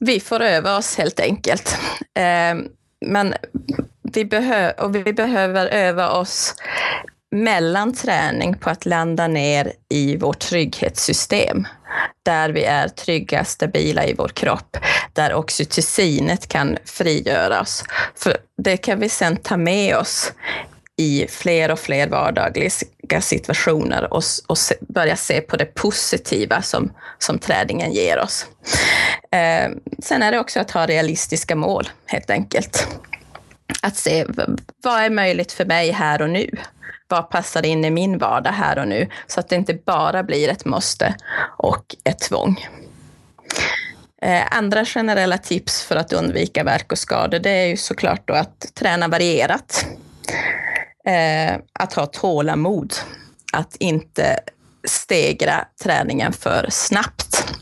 Vi 0.01 0.21
får 0.21 0.43
öva 0.43 0.77
oss 0.77 0.99
helt 0.99 1.21
enkelt. 1.21 1.79
Eh, 2.15 2.55
men 3.01 3.35
vi, 4.03 4.25
behö 4.25 4.71
och 4.71 4.95
vi 4.95 5.13
behöver 5.13 5.67
öva 5.67 6.11
oss 6.11 6.55
mellan 7.31 7.93
träning 7.93 8.55
på 8.55 8.71
att 8.71 8.87
landa 8.87 9.27
ner 9.27 9.73
i 9.89 10.17
vårt 10.17 10.39
trygghetssystem. 10.39 11.67
Där 12.23 12.51
vi 12.51 12.65
är 12.65 12.89
trygga, 12.89 13.45
stabila 13.45 14.05
i 14.05 14.15
vår 14.15 14.29
kropp. 14.29 14.77
Där 15.13 15.35
oxytocinet 15.35 16.49
kan 16.49 16.79
frigöras. 16.85 17.85
För 18.15 18.37
det 18.63 18.77
kan 18.77 19.01
vi 19.01 19.09
sen 19.09 19.37
ta 19.37 19.57
med 19.57 19.97
oss 19.97 20.33
i 20.97 21.27
fler 21.29 21.71
och 21.71 21.79
fler 21.79 22.09
vardagliga 22.09 23.21
situationer 23.21 24.13
och, 24.13 24.23
och 24.47 24.59
se, 24.59 24.75
börja 24.81 25.17
se 25.17 25.41
på 25.41 25.57
det 25.57 25.75
positiva 25.75 26.63
som, 26.63 26.93
som 27.19 27.39
träningen 27.39 27.93
ger 27.93 28.19
oss. 28.19 28.47
Eh, 29.33 29.71
sen 30.03 30.23
är 30.23 30.33
det 30.33 30.39
också 30.39 30.61
att 30.61 30.71
ha 30.71 30.87
realistiska 30.87 31.57
mål, 31.57 31.89
helt 32.07 32.31
enkelt. 32.31 32.89
Att 33.83 33.97
se 33.97 34.27
vad 34.83 35.03
är 35.03 35.11
möjligt 35.11 35.53
för 35.53 35.65
mig 35.65 35.91
här 35.91 36.23
och 36.23 36.31
nu? 36.31 36.51
vad 37.09 37.31
passar 37.31 37.67
in 37.67 37.85
i 37.85 37.91
min 37.91 38.19
vardag 38.19 38.51
här 38.53 38.79
och 38.79 38.89
nu? 38.89 39.09
Så 39.27 39.41
att 39.41 39.49
det 39.49 39.57
inte 39.57 39.75
bara 39.75 40.23
blir 40.23 40.49
ett 40.49 40.65
måste 40.65 41.15
och 41.59 41.97
ett 42.05 42.19
tvång. 42.19 42.67
Eh, 44.23 44.43
andra 44.51 44.85
generella 44.85 45.39
tips 45.39 45.83
för 45.83 45.97
att 45.97 46.13
undvika 46.13 46.65
verk 46.65 46.93
och 46.93 46.99
skador, 46.99 47.39
det 47.39 47.51
är 47.51 47.67
ju 47.67 47.77
såklart 47.77 48.29
då 48.29 48.35
att 48.35 48.75
träna 48.75 49.09
varierat. 49.09 49.87
Eh, 51.05 51.57
att 51.73 51.93
ha 51.93 52.07
tålamod. 52.07 52.95
Att 53.53 53.77
inte 53.77 54.41
stegra 54.85 55.65
träningen 55.83 56.33
för 56.33 56.67
snabbt. 56.71 57.55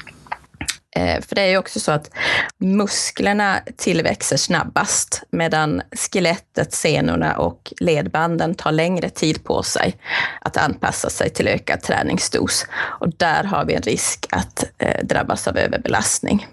Eh, 0.97 1.21
för 1.21 1.35
det 1.35 1.41
är 1.41 1.47
ju 1.47 1.59
också 1.59 1.81
så 1.81 1.93
att 1.93 2.11
musklerna 2.59 3.61
tillväxer 3.77 4.37
snabbast 4.37 5.23
medan 5.31 5.83
skelettet, 5.93 6.73
senorna 6.73 7.37
och 7.37 7.73
ledbanden 7.81 8.55
tar 8.55 8.73
längre 8.73 9.11
tid 9.11 9.45
på 9.45 9.63
sig 9.63 9.97
att 10.41 10.57
anpassa 10.57 11.11
sig 11.11 11.31
till 11.31 11.49
ökad 11.49 11.83
träningsdos. 11.83 12.67
Och 12.73 13.13
där 13.17 13.45
har 13.45 13.65
vi 13.65 13.75
en 13.75 13.83
risk 13.83 14.27
att 14.31 14.65
eh, 14.79 15.05
drabbas 15.05 15.49
av 15.49 15.59
överbelastning. 15.59 16.47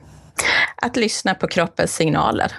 Att 0.75 0.95
lyssna 0.95 1.35
på 1.35 1.47
kroppens 1.47 1.95
signaler. 1.95 2.51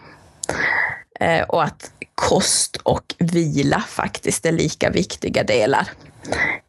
Eh, 1.21 1.43
och 1.43 1.65
att 1.65 1.91
kost 2.15 2.77
och 2.77 3.15
vila 3.19 3.81
faktiskt 3.81 4.47
är 4.47 4.53
lika 4.53 4.91
viktiga 4.91 5.43
delar 5.43 5.89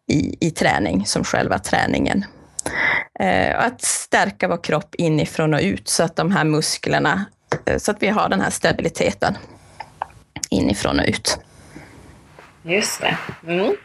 i, 0.07 0.47
i 0.47 0.51
träning 0.51 1.05
som 1.05 1.23
själva 1.23 1.59
träningen. 1.59 2.25
Eh, 3.19 3.59
att 3.59 3.81
stärka 3.81 4.47
vår 4.47 4.63
kropp 4.63 4.95
inifrån 4.97 5.53
och 5.53 5.59
ut 5.59 5.87
så 5.87 6.03
att 6.03 6.15
de 6.15 6.31
här 6.31 6.43
musklerna, 6.43 7.25
eh, 7.65 7.77
så 7.77 7.91
att 7.91 8.03
vi 8.03 8.07
har 8.07 8.29
den 8.29 8.41
här 8.41 8.49
stabiliteten 8.49 9.37
inifrån 10.49 10.99
och 10.99 11.05
ut. 11.07 11.39
Just 12.63 13.01
det. 13.01 13.17
Mm. 13.47 13.75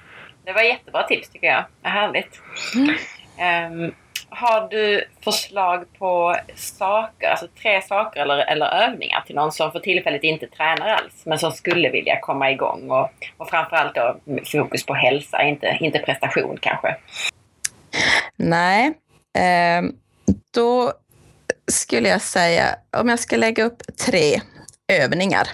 Det 0.44 0.52
var 0.52 0.62
jättebra 0.62 1.02
tips 1.02 1.28
tycker 1.28 1.46
jag. 1.46 1.64
Vad 1.82 1.92
härligt. 1.92 2.40
Mm. 2.75 3.82
Um, 3.84 3.94
har 4.30 4.68
du 4.68 5.04
förslag 5.25 5.84
på 5.99 6.37
saker, 6.54 7.28
alltså 7.28 7.46
tre 7.62 7.82
saker 7.82 8.20
eller, 8.20 8.38
eller 8.38 8.66
övningar 8.66 9.20
till 9.26 9.34
någon 9.34 9.52
som 9.52 9.72
för 9.72 9.80
tillfället 9.80 10.25
inte 10.25 10.46
tränar 10.46 10.88
alls 10.88 11.22
men 11.25 11.38
som 11.38 11.52
skulle 11.52 11.90
vilja 11.90 12.20
komma 12.20 12.50
igång 12.50 12.90
och, 12.90 13.10
och 13.37 13.50
framförallt 13.50 13.94
då 13.94 14.16
fokus 14.52 14.87
på 14.87 14.94
hälsa, 14.94 15.42
inte, 15.42 15.78
inte 15.80 15.99
prestation 15.99 16.58
kanske? 16.60 16.96
Nej, 18.37 18.87
eh, 19.38 19.82
då 20.54 20.92
skulle 21.70 22.09
jag 22.09 22.23
säga, 22.23 22.76
om 22.97 23.09
jag 23.09 23.18
ska 23.18 23.37
lägga 23.37 23.64
upp 23.64 23.97
tre 23.97 24.40
övningar, 24.92 25.49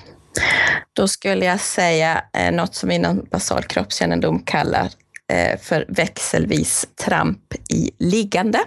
Då 0.93 1.09
skulle 1.09 1.45
jag 1.45 1.61
säga 1.61 2.25
eh, 2.33 2.53
något 2.53 2.75
som 2.75 2.91
inom 2.91 3.27
basal 3.31 3.63
kroppskännedom 3.63 4.43
kallar 4.43 4.91
eh, 5.33 5.59
för 5.61 5.85
växelvis 5.89 6.89
tramp 7.05 7.55
i 7.71 7.91
liggande. 7.99 8.59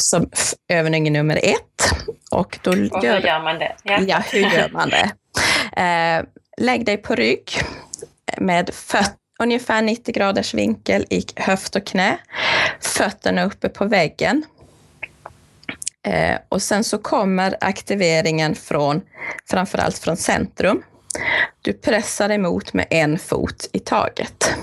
Som 0.00 0.30
övning 0.68 1.12
nummer 1.12 1.40
ett. 1.42 1.94
Och, 2.30 2.58
då 2.62 2.70
och 2.70 2.76
hur 2.76 3.02
gör, 3.02 3.20
gör 3.20 3.42
man 3.42 3.58
det? 3.58 3.76
Ja. 3.82 4.00
ja, 4.00 4.22
hur 4.32 4.40
gör 4.40 4.68
man 4.72 4.90
det? 4.90 5.10
Eh, 5.76 6.24
lägg 6.58 6.86
dig 6.86 6.96
på 6.96 7.14
rygg 7.14 7.50
med 8.38 8.70
föt, 8.74 9.14
ungefär 9.38 9.82
90 9.82 10.12
graders 10.14 10.54
vinkel 10.54 11.06
i 11.10 11.24
höft 11.36 11.76
och 11.76 11.86
knä. 11.86 12.18
Fötterna 12.80 13.44
uppe 13.44 13.68
på 13.68 13.84
väggen. 13.84 14.44
Eh, 16.06 16.38
och 16.48 16.62
sen 16.62 16.84
så 16.84 16.98
kommer 16.98 17.56
aktiveringen 17.60 18.54
från, 18.54 19.00
framförallt 19.50 19.98
från 19.98 20.16
centrum. 20.16 20.82
Du 21.62 21.72
pressar 21.72 22.30
emot 22.30 22.72
med 22.72 22.86
en 22.90 23.18
fot 23.18 23.68
i 23.72 23.78
taget. 23.78 24.54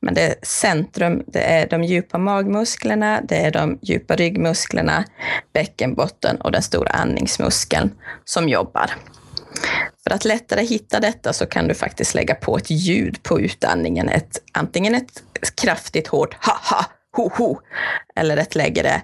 Men 0.00 0.14
det 0.14 0.22
är 0.22 0.34
centrum, 0.42 1.22
det 1.26 1.40
är 1.40 1.68
de 1.68 1.84
djupa 1.84 2.18
magmusklerna, 2.18 3.20
det 3.28 3.36
är 3.36 3.50
de 3.50 3.78
djupa 3.82 4.16
ryggmusklerna, 4.16 5.04
bäckenbotten 5.52 6.40
och 6.40 6.52
den 6.52 6.62
stora 6.62 6.90
andningsmuskeln 6.90 7.90
som 8.24 8.48
jobbar. 8.48 8.90
För 10.06 10.14
att 10.14 10.24
lättare 10.24 10.62
hitta 10.62 11.00
detta 11.00 11.32
så 11.32 11.46
kan 11.46 11.68
du 11.68 11.74
faktiskt 11.74 12.14
lägga 12.14 12.34
på 12.34 12.56
ett 12.56 12.70
ljud 12.70 13.22
på 13.22 13.40
utandningen. 13.40 14.08
Ett, 14.08 14.42
antingen 14.52 14.94
ett 14.94 15.22
kraftigt 15.54 16.08
hårt 16.08 16.34
ha-ha, 16.34 16.84
ho-ho, 17.16 17.60
eller 18.16 18.36
ett 18.36 18.54
lägre 18.54 19.02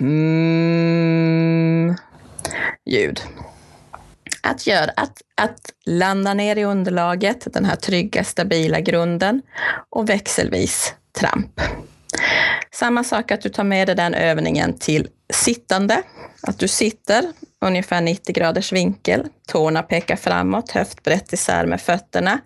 mm, 0.00 1.96
ljud. 2.84 3.20
Att, 4.42 4.66
göra, 4.66 4.90
att, 4.96 5.22
att 5.34 5.72
landa 5.86 6.34
ner 6.34 6.56
i 6.56 6.64
underlaget, 6.64 7.52
den 7.52 7.64
här 7.64 7.76
trygga, 7.76 8.24
stabila 8.24 8.80
grunden 8.80 9.42
och 9.90 10.08
växelvis 10.08 10.94
tramp. 11.18 11.60
Samma 12.72 13.04
sak 13.04 13.30
att 13.30 13.40
du 13.40 13.48
tar 13.48 13.64
med 13.64 13.88
dig 13.88 13.96
den 13.96 14.14
övningen 14.14 14.78
till 14.78 15.08
sittande. 15.32 16.02
Att 16.42 16.58
du 16.58 16.68
sitter 16.68 17.32
ungefär 17.64 18.00
90 18.00 18.32
graders 18.32 18.72
vinkel. 18.72 19.28
Tårna 19.48 19.82
pekar 19.82 20.16
framåt, 20.16 20.70
höftbrett 20.70 21.32
isär 21.32 21.66
med 21.66 21.80
fötterna. 21.80 22.40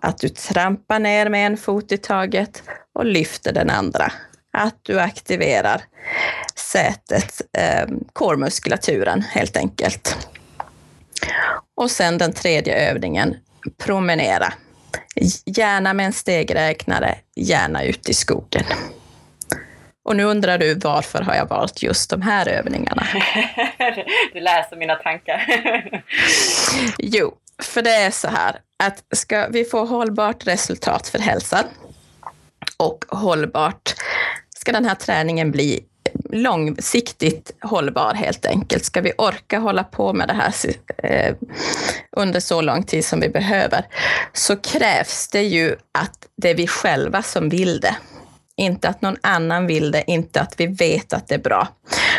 Att 0.00 0.18
du 0.18 0.28
trampar 0.28 0.98
ner 0.98 1.28
med 1.28 1.46
en 1.46 1.56
fot 1.56 1.92
i 1.92 1.98
taget 1.98 2.62
och 2.94 3.04
lyfter 3.04 3.52
den 3.52 3.70
andra. 3.70 4.12
Att 4.52 4.78
du 4.82 5.00
aktiverar 5.00 5.82
sätet, 6.54 7.40
eh, 7.58 7.86
kårmuskulaturen 8.12 9.22
helt 9.22 9.56
enkelt. 9.56 10.28
Och 11.76 11.90
sen 11.90 12.18
den 12.18 12.32
tredje 12.32 12.90
övningen, 12.90 13.36
promenera. 13.78 14.52
Gärna 15.46 15.94
med 15.94 16.06
en 16.06 16.12
stegräknare, 16.12 17.18
gärna 17.36 17.84
ute 17.84 18.10
i 18.10 18.14
skogen. 18.14 18.64
Och 20.04 20.16
nu 20.16 20.24
undrar 20.24 20.58
du 20.58 20.74
varför 20.74 21.22
har 21.22 21.34
jag 21.34 21.48
valt 21.48 21.82
just 21.82 22.10
de 22.10 22.22
här 22.22 22.48
övningarna? 22.48 23.06
du 24.32 24.40
läser 24.40 24.76
mina 24.76 24.94
tankar. 24.94 25.46
jo, 26.98 27.34
för 27.62 27.82
det 27.82 27.94
är 27.94 28.10
så 28.10 28.28
här 28.28 28.60
att 28.84 29.04
ska 29.16 29.48
vi 29.48 29.64
få 29.64 29.84
hållbart 29.84 30.46
resultat 30.46 31.08
för 31.08 31.18
hälsan 31.18 31.64
och 32.76 33.04
hållbart 33.08 33.94
ska 34.56 34.72
den 34.72 34.84
här 34.84 34.94
träningen 34.94 35.50
bli 35.50 35.84
långsiktigt 36.30 37.50
hållbar 37.60 38.14
helt 38.14 38.46
enkelt. 38.46 38.84
Ska 38.84 39.00
vi 39.00 39.12
orka 39.18 39.58
hålla 39.58 39.84
på 39.84 40.12
med 40.12 40.28
det 40.28 40.34
här 40.34 40.54
eh, 40.98 41.34
under 42.16 42.40
så 42.40 42.60
lång 42.60 42.82
tid 42.82 43.04
som 43.04 43.20
vi 43.20 43.28
behöver 43.28 43.86
så 44.32 44.56
krävs 44.56 45.28
det 45.28 45.42
ju 45.42 45.76
att 45.98 46.26
det 46.36 46.50
är 46.50 46.54
vi 46.54 46.66
själva 46.66 47.22
som 47.22 47.48
vill 47.48 47.80
det. 47.80 47.96
Inte 48.56 48.88
att 48.88 49.02
någon 49.02 49.16
annan 49.20 49.66
vill 49.66 49.90
det, 49.90 50.04
inte 50.06 50.40
att 50.40 50.54
vi 50.56 50.66
vet 50.66 51.12
att 51.12 51.28
det 51.28 51.34
är 51.34 51.38
bra. 51.38 51.68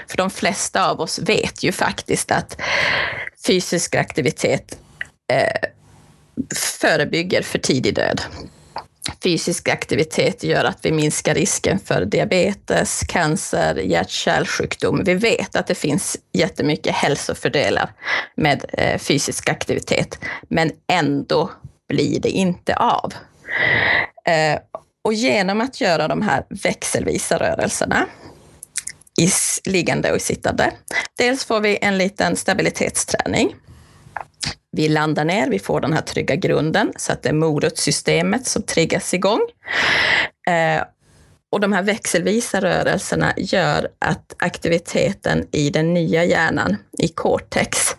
För 0.07 0.17
de 0.17 0.29
flesta 0.29 0.89
av 0.89 0.99
oss 0.99 1.19
vet 1.19 1.63
ju 1.63 1.71
faktiskt 1.71 2.31
att 2.31 2.61
fysisk 3.47 3.95
aktivitet 3.95 4.77
eh, 5.33 5.69
förebygger 6.55 7.41
för 7.41 7.59
tidig 7.59 7.95
död. 7.95 8.21
Fysisk 9.23 9.69
aktivitet 9.69 10.43
gör 10.43 10.63
att 10.63 10.85
vi 10.85 10.91
minskar 10.91 11.35
risken 11.35 11.79
för 11.79 12.05
diabetes, 12.05 13.03
cancer, 13.07 13.75
hjärt-kärlsjukdom. 13.75 15.03
Vi 15.03 15.13
vet 15.13 15.55
att 15.55 15.67
det 15.67 15.75
finns 15.75 16.17
jättemycket 16.33 16.95
hälsofördelar 16.95 17.91
med 18.35 18.65
eh, 18.73 18.99
fysisk 18.99 19.49
aktivitet, 19.49 20.19
men 20.49 20.71
ändå 20.87 21.51
blir 21.89 22.19
det 22.19 22.29
inte 22.29 22.75
av. 22.75 23.13
Eh, 24.25 24.59
och 25.03 25.13
genom 25.13 25.61
att 25.61 25.81
göra 25.81 26.07
de 26.07 26.21
här 26.21 26.45
växelvisa 26.49 27.37
rörelserna 27.39 28.05
i 29.21 29.29
liggande 29.69 30.11
och 30.11 30.17
i 30.17 30.19
sittande, 30.19 30.71
dels 31.17 31.45
får 31.45 31.59
vi 31.59 31.77
en 31.81 31.97
liten 31.97 32.35
stabilitetsträning. 32.35 33.55
Vi 34.71 34.89
landar 34.89 35.25
ner, 35.25 35.49
vi 35.49 35.59
får 35.59 35.81
den 35.81 35.93
här 35.93 36.01
trygga 36.01 36.35
grunden 36.35 36.93
så 36.95 37.13
att 37.13 37.23
det 37.23 37.29
är 37.29 37.33
morotssystemet 37.33 38.47
som 38.47 38.61
triggas 38.61 39.13
igång. 39.13 39.41
Eh, 40.47 40.83
och 41.53 41.59
de 41.59 41.73
här 41.73 41.83
växelvisa 41.83 42.61
rörelserna 42.61 43.33
gör 43.37 43.87
att 43.99 44.35
aktiviteten 44.39 45.47
i 45.51 45.69
den 45.69 45.93
nya 45.93 46.23
hjärnan, 46.23 46.77
i 46.97 47.07
cortex, 47.07 47.95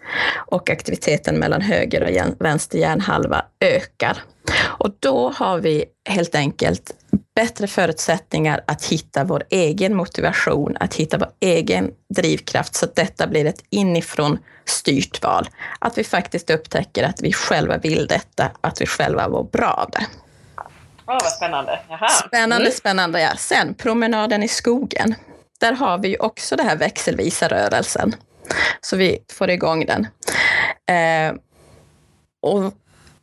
och 0.47 0.71
aktiviteten 0.71 1.39
mellan 1.39 1.61
höger 1.61 2.03
och 2.03 2.45
vänster 2.45 2.79
hjärnhalva 2.79 3.45
ökar. 3.61 4.23
Och 4.63 4.97
då 5.01 5.33
har 5.37 5.59
vi 5.59 5.85
helt 6.09 6.35
enkelt 6.35 6.95
bättre 7.35 7.67
förutsättningar 7.67 8.65
att 8.67 8.85
hitta 8.85 9.25
vår 9.25 9.45
egen 9.51 9.95
motivation, 9.95 10.77
att 10.81 10.95
hitta 10.95 11.19
vår 11.19 11.31
egen 11.41 11.91
drivkraft, 12.15 12.75
så 12.75 12.85
att 12.85 12.97
detta 12.97 13.27
blir 13.27 13.45
ett 13.45 13.65
inifrån 13.71 14.39
styrt 14.65 15.23
val. 15.23 15.49
Att 15.79 15.99
vi 15.99 16.05
faktiskt 16.05 16.51
upptäcker 16.51 17.05
att 17.05 17.23
vi 17.23 17.33
själva 17.33 17.79
vill 17.79 18.07
detta, 18.07 18.51
att 18.61 18.81
vi 18.81 18.87
själva 18.87 19.29
mår 19.29 19.45
bra 19.45 19.71
av 19.73 19.91
det. 19.91 20.07
Oh, 21.07 21.19
vad 21.23 21.33
spännande. 21.33 21.81
Jaha. 21.89 22.09
Spännande, 22.09 22.65
mm. 22.65 22.73
spännande. 22.73 23.21
Ja. 23.21 23.37
Sen 23.37 23.75
promenaden 23.75 24.43
i 24.43 24.49
skogen. 24.49 25.15
Där 25.61 25.73
har 25.73 25.99
vi 25.99 26.09
ju 26.09 26.17
också 26.17 26.57
den 26.57 26.67
här 26.67 26.77
växelvisa 26.77 27.49
rörelsen. 27.49 28.15
Så 28.81 28.97
vi 28.97 29.19
får 29.33 29.51
igång 29.51 29.87
den. 29.87 30.07
Eh, 30.97 31.35
och 32.43 32.75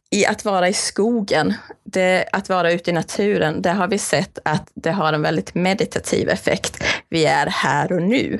i 0.09 0.25
att 0.25 0.45
vara 0.45 0.69
i 0.69 0.73
skogen, 0.73 1.53
det, 1.83 2.25
att 2.31 2.49
vara 2.49 2.71
ute 2.71 2.89
i 2.89 2.93
naturen, 2.93 3.61
där 3.61 3.73
har 3.73 3.87
vi 3.87 3.97
sett 3.97 4.39
att 4.45 4.71
det 4.73 4.91
har 4.91 5.13
en 5.13 5.21
väldigt 5.21 5.55
meditativ 5.55 6.29
effekt. 6.29 6.83
Vi 7.09 7.25
är 7.25 7.47
här 7.47 7.91
och 7.91 8.01
nu. 8.01 8.39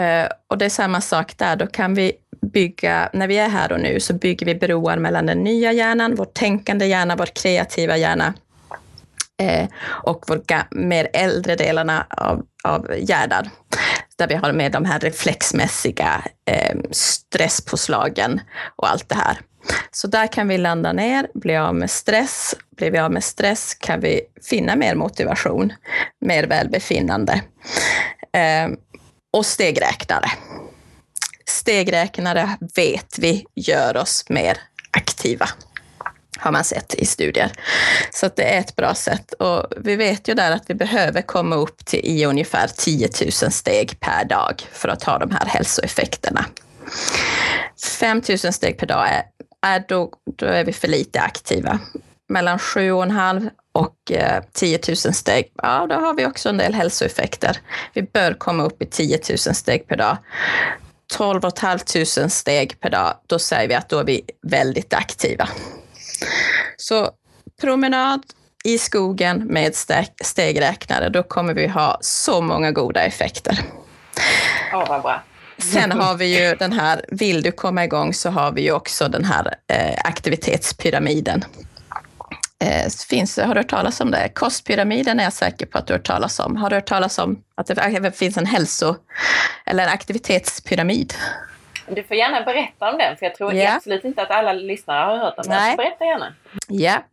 Uh, 0.00 0.28
och 0.48 0.58
det 0.58 0.64
är 0.64 0.70
samma 0.70 1.00
sak 1.00 1.36
där, 1.36 1.56
då 1.56 1.66
kan 1.66 1.94
vi 1.94 2.12
bygga, 2.52 3.10
när 3.12 3.26
vi 3.26 3.38
är 3.38 3.48
här 3.48 3.72
och 3.72 3.80
nu, 3.80 4.00
så 4.00 4.14
bygger 4.14 4.46
vi 4.46 4.54
broar 4.54 4.96
mellan 4.96 5.26
den 5.26 5.44
nya 5.44 5.72
hjärnan, 5.72 6.14
vår 6.14 6.24
tänkande 6.24 6.86
hjärna, 6.86 7.16
vår 7.16 7.26
kreativa 7.26 7.96
hjärna, 7.96 8.34
eh, 9.40 9.68
och 9.86 10.24
vår 10.28 10.42
mer 10.70 11.08
äldre 11.12 11.56
delarna 11.56 12.06
av, 12.10 12.42
av 12.64 12.94
hjärnan 12.98 13.50
där 14.16 14.28
vi 14.28 14.34
har 14.34 14.52
med 14.52 14.72
de 14.72 14.84
här 14.84 15.00
reflexmässiga 15.00 16.24
eh, 16.50 16.76
stresspåslagen 16.90 18.40
och 18.76 18.90
allt 18.90 19.08
det 19.08 19.14
här. 19.14 19.40
Så 19.90 20.06
där 20.06 20.26
kan 20.26 20.48
vi 20.48 20.58
landa 20.58 20.92
ner, 20.92 21.28
bli 21.34 21.56
av 21.56 21.74
med 21.74 21.90
stress. 21.90 22.54
Blir 22.76 22.90
vi 22.90 22.98
av 22.98 23.12
med 23.12 23.24
stress 23.24 23.74
kan 23.74 24.00
vi 24.00 24.20
finna 24.50 24.76
mer 24.76 24.94
motivation, 24.94 25.72
mer 26.20 26.46
välbefinnande. 26.46 27.42
Eh, 28.32 28.68
och 29.32 29.46
stegräknare. 29.46 30.30
Stegräknare 31.46 32.56
vet 32.76 33.18
vi 33.18 33.44
gör 33.54 33.96
oss 33.96 34.24
mer 34.28 34.58
aktiva 34.90 35.48
har 36.40 36.52
man 36.52 36.64
sett 36.64 36.94
i 36.94 37.06
studier. 37.06 37.52
Så 38.12 38.30
det 38.36 38.54
är 38.54 38.60
ett 38.60 38.76
bra 38.76 38.94
sätt. 38.94 39.32
Och 39.32 39.66
vi 39.76 39.96
vet 39.96 40.28
ju 40.28 40.34
där 40.34 40.50
att 40.50 40.70
vi 40.70 40.74
behöver 40.74 41.22
komma 41.22 41.56
upp 41.56 41.84
till 41.84 42.00
i 42.04 42.24
ungefär 42.24 42.68
10 42.76 43.08
000 43.42 43.52
steg 43.52 44.00
per 44.00 44.24
dag 44.24 44.62
för 44.72 44.88
att 44.88 45.02
ha 45.02 45.18
de 45.18 45.30
här 45.30 45.46
hälsoeffekterna. 45.46 46.44
5 47.98 48.22
000 48.28 48.38
steg 48.38 48.78
per 48.78 48.86
dag 48.86 49.08
är, 49.08 49.22
är 49.66 49.84
då, 49.88 50.12
då 50.36 50.46
är 50.46 50.64
vi 50.64 50.72
för 50.72 50.88
lite 50.88 51.20
aktiva. 51.20 51.78
Mellan 52.28 52.58
7,5 52.58 53.50
och 53.72 53.96
10 54.52 54.78
000 54.88 54.96
eh, 55.04 55.12
steg, 55.12 55.52
ja 55.62 55.86
då 55.88 55.94
har 55.94 56.14
vi 56.14 56.26
också 56.26 56.48
en 56.48 56.56
del 56.56 56.74
hälsoeffekter. 56.74 57.58
Vi 57.92 58.02
bör 58.02 58.34
komma 58.34 58.64
upp 58.64 58.82
i 58.82 58.86
10 58.86 59.20
000 59.28 59.38
steg 59.38 59.86
per 59.86 59.96
dag. 59.96 60.16
12 61.16 61.40
500 61.60 62.28
steg 62.28 62.80
per 62.80 62.90
dag, 62.90 63.14
då 63.26 63.38
säger 63.38 63.68
vi 63.68 63.74
att 63.74 63.88
då 63.88 63.98
är 63.98 64.04
vi 64.04 64.22
väldigt 64.42 64.94
aktiva. 64.94 65.48
Så 66.76 67.10
promenad 67.60 68.22
i 68.64 68.78
skogen 68.78 69.44
med 69.46 69.74
stegräknare, 70.24 71.08
då 71.08 71.22
kommer 71.22 71.54
vi 71.54 71.66
ha 71.66 71.98
så 72.00 72.40
många 72.40 72.70
goda 72.70 73.02
effekter. 73.02 73.58
Oh, 74.72 74.88
vad 74.88 75.02
bra. 75.02 75.22
sen 75.58 75.92
har 75.92 76.16
vi 76.16 76.40
ju 76.40 76.54
den 76.54 76.72
här, 76.72 77.04
vill 77.08 77.42
du 77.42 77.52
komma 77.52 77.84
igång 77.84 78.14
så 78.14 78.30
har 78.30 78.52
vi 78.52 78.62
ju 78.62 78.72
också 78.72 79.08
den 79.08 79.24
här 79.24 79.54
eh, 79.68 79.98
aktivitetspyramiden. 80.04 81.44
Eh, 82.64 82.90
finns, 83.08 83.36
har 83.36 83.54
du 83.54 83.60
hört 83.60 83.70
talas 83.70 84.00
om 84.00 84.10
det? 84.10 84.28
Kostpyramiden 84.34 85.20
är 85.20 85.24
jag 85.24 85.32
säker 85.32 85.66
på 85.66 85.78
att 85.78 85.86
du 85.86 85.92
har 85.92 85.98
hört 85.98 86.06
talas 86.06 86.38
om. 86.40 86.56
Har 86.56 86.70
du 86.70 86.76
hört 86.76 86.88
talas 86.88 87.18
om 87.18 87.42
att 87.54 87.66
det 87.66 88.16
finns 88.16 88.36
en 88.36 88.46
hälso 88.46 88.96
eller 89.66 89.82
en 89.82 89.88
aktivitetspyramid? 89.88 91.14
Du 91.94 92.02
får 92.02 92.16
gärna 92.16 92.40
berätta 92.42 92.90
om 92.90 92.98
den, 92.98 93.16
för 93.16 93.26
jag 93.26 93.34
tror 93.34 93.54
yeah. 93.54 93.76
absolut 93.76 94.04
inte 94.04 94.22
att 94.22 94.30
alla 94.30 94.52
lyssnare 94.52 95.04
har 95.04 95.18
hört 95.18 95.34
om 95.38 95.42
den. 95.42 95.52
Nej. 95.52 95.70
Så 95.70 95.76
berätta 95.76 96.04
gärna. 96.04 96.34
Ja, 96.68 97.04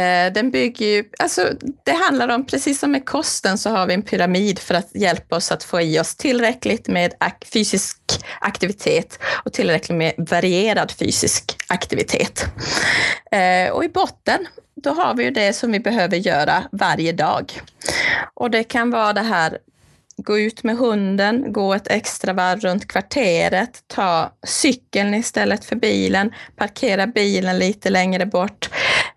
eh, 0.00 0.32
den 0.32 0.50
bygger 0.50 0.86
ju, 0.86 1.04
alltså 1.18 1.50
det 1.84 1.92
handlar 1.92 2.28
om, 2.28 2.46
precis 2.46 2.80
som 2.80 2.92
med 2.92 3.06
kosten 3.06 3.58
så 3.58 3.70
har 3.70 3.86
vi 3.86 3.94
en 3.94 4.02
pyramid 4.02 4.58
för 4.58 4.74
att 4.74 4.94
hjälpa 4.94 5.36
oss 5.36 5.52
att 5.52 5.64
få 5.64 5.80
i 5.80 6.00
oss 6.00 6.16
tillräckligt 6.16 6.88
med 6.88 7.14
fysisk 7.52 7.98
aktivitet 8.40 9.18
och 9.44 9.52
tillräckligt 9.52 9.98
med 9.98 10.14
varierad 10.30 10.90
fysisk 10.90 11.56
aktivitet. 11.68 12.44
Eh, 13.32 13.72
och 13.72 13.84
i 13.84 13.88
botten, 13.88 14.46
då 14.74 14.90
har 14.90 15.14
vi 15.14 15.24
ju 15.24 15.30
det 15.30 15.52
som 15.52 15.72
vi 15.72 15.80
behöver 15.80 16.16
göra 16.16 16.62
varje 16.72 17.12
dag. 17.12 17.60
Och 18.34 18.50
det 18.50 18.64
kan 18.64 18.90
vara 18.90 19.12
det 19.12 19.20
här 19.20 19.58
gå 20.22 20.38
ut 20.38 20.62
med 20.62 20.76
hunden, 20.76 21.52
gå 21.52 21.74
ett 21.74 21.90
extra 21.90 22.32
varv 22.32 22.60
runt 22.60 22.88
kvarteret, 22.88 23.82
ta 23.86 24.32
cykeln 24.46 25.14
istället 25.14 25.64
för 25.64 25.76
bilen, 25.76 26.32
parkera 26.56 27.06
bilen 27.06 27.58
lite 27.58 27.90
längre 27.90 28.26
bort, 28.26 28.70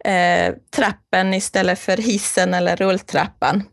eh, 0.05 0.53
trappen 0.75 1.33
istället 1.33 1.79
för 1.79 1.97
hissen 1.97 2.53
eller 2.53 2.75
rulltrappan. 2.75 3.63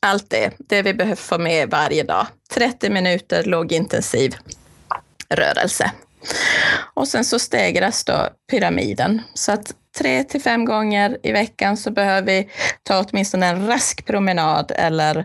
Allt 0.00 0.30
det, 0.30 0.50
det 0.58 0.82
vi 0.82 0.94
behöver 0.94 1.16
få 1.16 1.38
med 1.38 1.70
varje 1.70 2.02
dag. 2.02 2.26
30 2.54 2.90
minuter 2.90 3.44
lågintensiv 3.44 4.34
rörelse. 5.28 5.92
Och 6.94 7.08
sen 7.08 7.24
så 7.24 7.38
stegras 7.38 8.04
då 8.04 8.28
pyramiden. 8.50 9.22
Så 9.34 9.52
att 9.52 9.72
tre 9.98 10.24
till 10.24 10.42
fem 10.42 10.64
gånger 10.64 11.18
i 11.22 11.32
veckan 11.32 11.76
så 11.76 11.90
behöver 11.90 12.26
vi 12.26 12.48
ta 12.82 13.04
åtminstone 13.04 13.46
en 13.46 13.66
rask 13.66 14.06
promenad 14.06 14.72
eller 14.76 15.24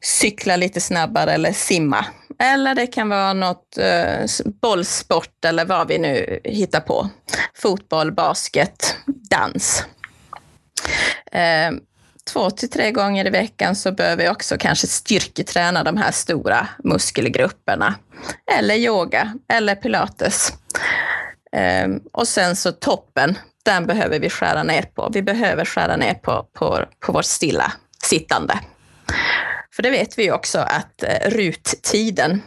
cykla 0.00 0.56
lite 0.56 0.80
snabbare 0.80 1.32
eller 1.32 1.52
simma. 1.52 2.06
Eller 2.38 2.74
det 2.74 2.86
kan 2.86 3.08
vara 3.08 3.32
något 3.32 3.78
eh, 3.78 4.26
bollsport 4.62 5.44
eller 5.44 5.64
vad 5.64 5.88
vi 5.88 5.98
nu 5.98 6.40
hittar 6.44 6.80
på. 6.80 7.08
Fotboll, 7.54 8.12
basket, 8.12 8.96
dans. 9.30 9.84
Eh, 11.32 11.70
två 12.32 12.50
till 12.50 12.70
tre 12.70 12.90
gånger 12.90 13.26
i 13.26 13.30
veckan 13.30 13.76
så 13.76 13.92
behöver 13.92 14.24
vi 14.24 14.30
också 14.30 14.56
kanske 14.58 14.86
styrketräna 14.86 15.84
de 15.84 15.96
här 15.96 16.12
stora 16.12 16.68
muskelgrupperna. 16.84 17.94
Eller 18.58 18.74
yoga 18.74 19.32
eller 19.48 19.74
pilates. 19.74 20.52
Eh, 21.56 21.88
och 22.12 22.28
sen 22.28 22.56
så 22.56 22.72
toppen, 22.72 23.38
den 23.62 23.86
behöver 23.86 24.18
vi 24.18 24.30
skära 24.30 24.62
ner 24.62 24.82
på. 24.82 25.10
Vi 25.12 25.22
behöver 25.22 25.64
skära 25.64 25.96
ner 25.96 26.14
på, 26.14 26.46
på, 26.52 26.84
på 27.00 27.12
vårt 27.12 27.24
stilla 27.24 27.72
sittande. 28.02 28.58
För 29.74 29.82
det 29.82 29.90
vet 29.90 30.18
vi 30.18 30.30
också 30.30 30.58
att 30.58 31.02
eh, 31.02 31.30
ruttiden 31.30 32.42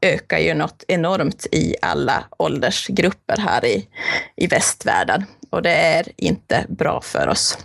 ökar 0.00 0.38
ju 0.38 0.54
något 0.54 0.84
enormt 0.88 1.46
i 1.52 1.76
alla 1.82 2.24
åldersgrupper 2.38 3.36
här 3.36 3.64
i, 3.64 3.88
i 4.36 4.46
västvärlden. 4.46 5.24
Och 5.50 5.62
det 5.62 5.74
är 5.74 6.06
inte 6.16 6.66
bra 6.68 7.00
för 7.00 7.28
oss. 7.28 7.58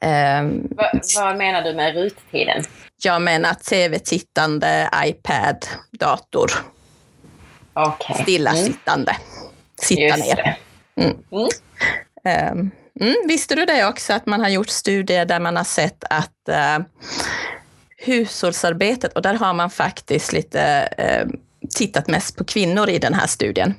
Um, 0.00 0.68
vad, 0.70 1.00
vad 1.16 1.36
menar 1.36 1.62
du 1.62 1.74
med 1.74 1.94
ruttiden? 1.94 2.64
Jag 3.02 3.22
menar 3.22 3.54
tv-tittande, 3.54 4.90
iPad, 5.04 5.66
dator. 5.90 6.50
Okay. 7.74 8.22
Stillasittande. 8.22 9.10
Mm. 9.10 9.52
Sitta 9.80 10.02
Just 10.02 10.18
ner. 10.18 10.58
Mm. 11.00 11.16
Mm. 11.32 11.48
Ehm, 12.24 12.70
mm, 13.00 13.14
visste 13.28 13.54
du 13.54 13.64
det 13.64 13.86
också, 13.86 14.12
att 14.12 14.26
man 14.26 14.40
har 14.40 14.48
gjort 14.48 14.68
studier 14.68 15.24
där 15.24 15.40
man 15.40 15.56
har 15.56 15.64
sett 15.64 16.04
att 16.10 16.48
eh, 16.48 16.78
hushållsarbetet, 17.98 19.12
och 19.12 19.22
där 19.22 19.34
har 19.34 19.54
man 19.54 19.70
faktiskt 19.70 20.32
lite 20.32 20.60
eh, 20.98 21.26
tittat 21.76 22.08
mest 22.08 22.36
på 22.36 22.44
kvinnor 22.44 22.88
i 22.88 22.98
den 22.98 23.14
här 23.14 23.26
studien. 23.26 23.74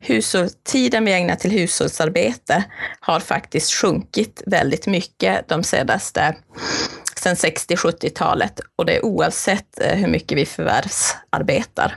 Hushåll, 0.00 0.48
tiden 0.64 1.04
vi 1.04 1.12
ägnar 1.12 1.36
till 1.36 1.50
hushållsarbete 1.50 2.64
har 3.00 3.20
faktiskt 3.20 3.74
sjunkit 3.74 4.42
väldigt 4.46 4.86
mycket 4.86 5.48
de 5.48 5.62
senaste 5.62 6.34
sen 7.18 7.36
60-70-talet 7.36 8.60
och 8.76 8.86
det 8.86 8.96
är 8.96 9.04
oavsett 9.04 9.80
eh, 9.80 9.96
hur 9.96 10.08
mycket 10.08 10.38
vi 10.38 10.46
förvärvsarbetar. 10.46 11.96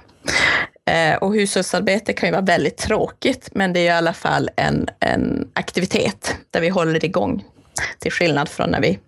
Eh, 0.89 1.17
och 1.17 1.34
hushållsarbete 1.34 2.13
kan 2.13 2.30
ju 2.30 2.32
vara 2.32 2.45
väldigt 2.45 2.78
tråkigt, 2.78 3.49
men 3.52 3.73
det 3.73 3.80
är 3.80 3.86
i 3.86 3.89
alla 3.89 4.13
fall 4.13 4.49
en, 4.56 4.88
en 4.99 5.52
aktivitet 5.54 6.36
där 6.52 6.62
vi 6.62 6.69
håller 6.69 7.06
igång, 7.06 7.43
till 7.99 8.12
skillnad 8.12 8.49
från 8.49 8.69
när 8.69 8.82
vi 8.82 8.99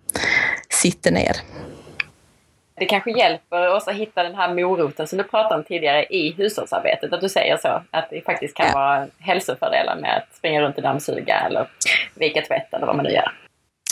sitter 0.68 1.10
ner. 1.10 1.36
Det 2.74 2.84
kanske 2.84 3.10
hjälper 3.10 3.74
oss 3.74 3.88
att 3.88 3.94
hitta 3.94 4.22
den 4.22 4.34
här 4.34 4.54
moroten 4.54 5.06
som 5.06 5.18
du 5.18 5.24
pratade 5.24 5.54
om 5.54 5.64
tidigare 5.64 6.04
i 6.04 6.32
hushållsarbetet, 6.32 7.12
att 7.12 7.20
du 7.20 7.28
säger 7.28 7.56
så, 7.56 7.82
att 7.90 8.10
det 8.10 8.24
faktiskt 8.24 8.56
kan 8.56 8.66
ja. 8.66 8.74
vara 8.74 9.06
hälsofördelar 9.18 9.96
med 9.96 10.16
att 10.16 10.36
springa 10.36 10.62
runt 10.62 10.76
och 10.76 10.82
dammsuga 10.82 11.40
eller 11.46 11.68
vika 12.14 12.42
tvätt 12.42 12.74
eller 12.74 12.86
vad 12.86 12.96
man 12.96 13.04
nu 13.04 13.10
gör. 13.10 13.32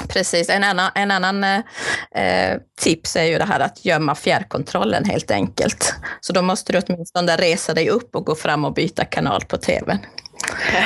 Precis. 0.08 0.50
En 0.50 0.64
annan, 0.64 0.90
en 0.94 1.10
annan 1.10 1.44
eh, 1.44 2.58
tips 2.80 3.16
är 3.16 3.24
ju 3.24 3.38
det 3.38 3.44
här 3.44 3.60
att 3.60 3.84
gömma 3.84 4.14
fjärrkontrollen 4.14 5.04
helt 5.04 5.30
enkelt. 5.30 5.94
Så 6.20 6.32
då 6.32 6.42
måste 6.42 6.72
du 6.72 6.82
åtminstone 6.86 7.36
resa 7.36 7.74
dig 7.74 7.90
upp 7.90 8.16
och 8.16 8.26
gå 8.26 8.34
fram 8.34 8.64
och 8.64 8.74
byta 8.74 9.04
kanal 9.04 9.44
på 9.44 9.56
tvn. 9.56 9.98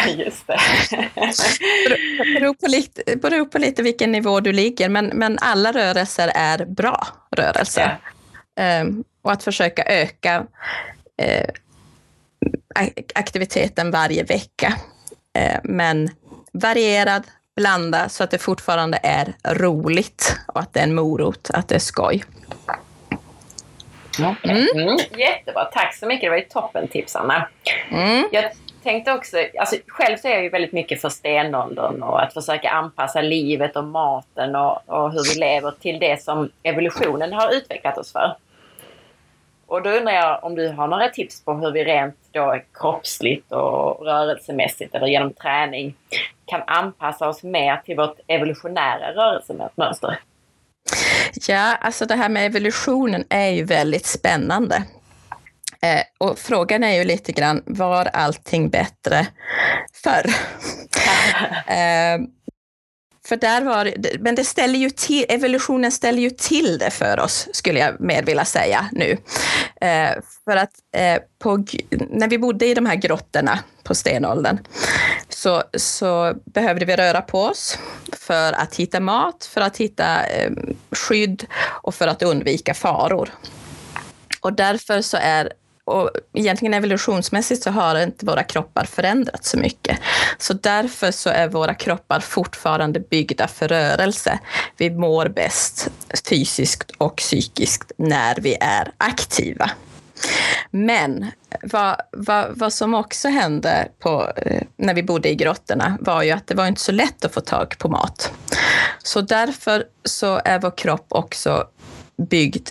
Just 0.16 0.46
det. 0.46 0.61
beror, 2.40 2.55
på 2.55 2.66
lite, 2.66 3.16
beror 3.16 3.44
på 3.44 3.59
lite 3.59 3.83
vilken 3.83 4.12
nivå 4.12 4.40
du 4.40 4.53
ligger, 4.53 4.88
men, 4.88 5.07
men 5.07 5.38
alla 5.40 5.72
rörelser 5.72 6.33
är 6.35 6.64
bra 6.64 7.07
rörelser. 7.37 7.98
Ja. 8.55 8.81
Um, 8.81 9.05
och 9.22 9.33
att 9.33 9.42
försöka 9.42 9.83
öka 9.83 10.46
uh, 11.22 11.48
aktiviteten 13.14 13.90
varje 13.90 14.22
vecka. 14.22 14.74
Uh, 15.38 15.59
men 15.64 16.11
varierad, 16.53 17.22
blanda 17.57 18.09
så 18.09 18.25
att 18.25 18.31
det 18.31 18.38
fortfarande 18.38 18.99
är 19.03 19.35
roligt 19.45 20.37
och 20.47 20.61
att 20.61 20.73
det 20.73 20.81
är 20.81 20.85
en 20.85 20.95
morot, 20.95 21.51
att 21.55 21.69
det 21.69 21.75
är 21.75 21.79
skoj. 21.79 22.25
Mm. 24.19 24.67
Mm, 24.75 24.97
jättebra, 25.17 25.64
tack 25.64 25.95
så 25.95 26.07
mycket. 26.07 26.23
Det 26.23 26.31
var 26.31 26.37
ett 26.37 26.51
toppen 26.51 26.88
tips 26.88 27.17
Anna. 27.17 27.49
Mm. 27.90 28.29
Jag 28.33 28.45
tänkte 28.83 29.12
också, 29.12 29.37
alltså, 29.59 29.77
själv 29.87 30.17
så 30.17 30.29
är 30.29 30.33
jag 30.33 30.43
ju 30.43 30.49
väldigt 30.49 30.73
mycket 30.73 31.01
för 31.01 31.09
stenåldern 31.09 32.03
och 32.03 32.23
att 32.23 32.35
försöka 32.35 32.71
anpassa 32.71 33.21
livet 33.21 33.77
och 33.77 33.85
maten 33.85 34.57
och, 34.57 34.88
och 34.88 35.12
hur 35.12 35.35
vi 35.35 35.40
lever 35.40 35.71
till 35.81 35.99
det 35.99 36.23
som 36.23 36.51
evolutionen 36.62 37.33
har 37.33 37.55
utvecklat 37.55 37.99
oss 37.99 38.12
för. 38.12 38.37
Och 39.66 39.83
då 39.83 39.90
undrar 39.90 40.12
jag 40.12 40.44
om 40.44 40.55
du 40.55 40.68
har 40.68 40.88
några 40.88 41.09
tips 41.09 41.44
på 41.44 41.55
hur 41.55 41.72
vi 41.72 41.85
rent 41.85 42.16
då 42.33 42.61
kroppsligt 42.74 43.53
och 43.53 44.07
rörelsemässigt 44.07 44.94
eller 44.94 45.07
genom 45.07 45.33
träning 45.33 45.96
kan 46.46 46.62
anpassa 46.66 47.29
oss 47.29 47.42
mer 47.42 47.77
till 47.77 47.96
vårt 47.96 48.20
evolutionära 48.27 49.12
rörelsemönster? 49.12 50.18
Ja, 51.48 51.77
alltså 51.81 52.07
det 52.07 52.14
här 52.14 52.29
med 52.29 52.46
evolutionen 52.46 53.24
är 53.29 53.48
ju 53.48 53.64
väldigt 53.64 54.07
spännande. 54.07 54.77
Eh, 55.83 56.03
och 56.18 56.38
frågan 56.38 56.85
är 56.85 56.98
ju 56.98 57.05
lite 57.05 57.33
grann, 57.33 57.62
var 57.66 58.05
allting 58.05 58.70
bättre 58.70 59.27
förr? 60.05 60.27
eh, 61.72 62.20
för 63.26 63.37
där 63.37 63.62
var 63.62 63.92
men 64.18 64.34
det 64.34 64.44
ställer 64.44 64.78
ju 64.78 64.90
till, 64.90 65.26
evolutionen 65.28 65.92
ställer 65.92 66.22
ju 66.22 66.30
till 66.30 66.78
det 66.78 66.90
för 66.90 67.20
oss, 67.20 67.48
skulle 67.52 67.78
jag 67.78 68.00
mer 68.00 68.22
vilja 68.22 68.44
säga 68.44 68.88
nu. 68.92 69.18
Eh, 69.80 70.10
för 70.44 70.56
att 70.56 70.72
eh, 70.96 71.22
på, 71.38 71.64
när 72.10 72.28
vi 72.28 72.38
bodde 72.38 72.66
i 72.66 72.74
de 72.74 72.87
här 72.87 72.94
grottorna 72.94 73.58
på 73.82 73.94
stenåldern 73.94 74.58
så, 75.28 75.62
så 75.74 76.34
behövde 76.44 76.84
vi 76.84 76.96
röra 76.96 77.22
på 77.22 77.40
oss 77.40 77.78
för 78.12 78.52
att 78.52 78.76
hitta 78.76 79.00
mat, 79.00 79.44
för 79.44 79.60
att 79.60 79.76
hitta 79.76 80.26
eh, 80.26 80.50
skydd 80.90 81.46
och 81.82 81.94
för 81.94 82.08
att 82.08 82.22
undvika 82.22 82.74
faror. 82.74 83.30
Och 84.40 84.52
därför 84.52 85.00
så 85.00 85.16
är 85.20 85.52
och 85.85 86.11
egentligen 86.33 86.75
evolutionsmässigt 86.75 87.62
så 87.62 87.70
har 87.70 88.03
inte 88.03 88.27
våra 88.27 88.42
kroppar 88.42 88.85
förändrats 88.85 89.51
så 89.51 89.59
mycket. 89.59 89.99
Så 90.38 90.53
därför 90.53 91.11
så 91.11 91.31
är 91.31 91.49
våra 91.49 91.75
kroppar 91.75 92.20
fortfarande 92.20 93.01
byggda 93.01 93.49
för 93.49 93.68
rörelse. 93.68 94.38
Vi 94.77 94.90
mår 94.90 95.29
bäst 95.29 95.90
fysiskt 96.29 96.90
och 96.99 97.16
psykiskt 97.16 97.92
när 97.97 98.37
vi 98.40 98.57
är 98.61 98.92
aktiva. 98.99 99.70
Men 100.70 101.31
vad, 101.62 101.97
vad, 102.11 102.59
vad 102.59 102.73
som 102.73 102.94
också 102.94 103.29
hände 103.29 103.88
på, 103.99 104.33
eh, 104.37 104.62
när 104.77 104.94
vi 104.94 105.03
bodde 105.03 105.31
i 105.31 105.35
grottorna 105.35 105.99
var 106.01 106.23
ju 106.23 106.31
att 106.31 106.47
det 106.47 106.55
var 106.55 106.66
inte 106.66 106.81
så 106.81 106.92
lätt 106.92 107.25
att 107.25 107.35
få 107.35 107.40
tag 107.40 107.79
på 107.79 107.88
mat. 107.88 108.33
Så 109.03 109.20
därför 109.20 109.85
så 110.05 110.40
är 110.44 110.59
vår 110.59 110.77
kropp 110.77 111.07
också 111.09 111.64
byggd 112.31 112.68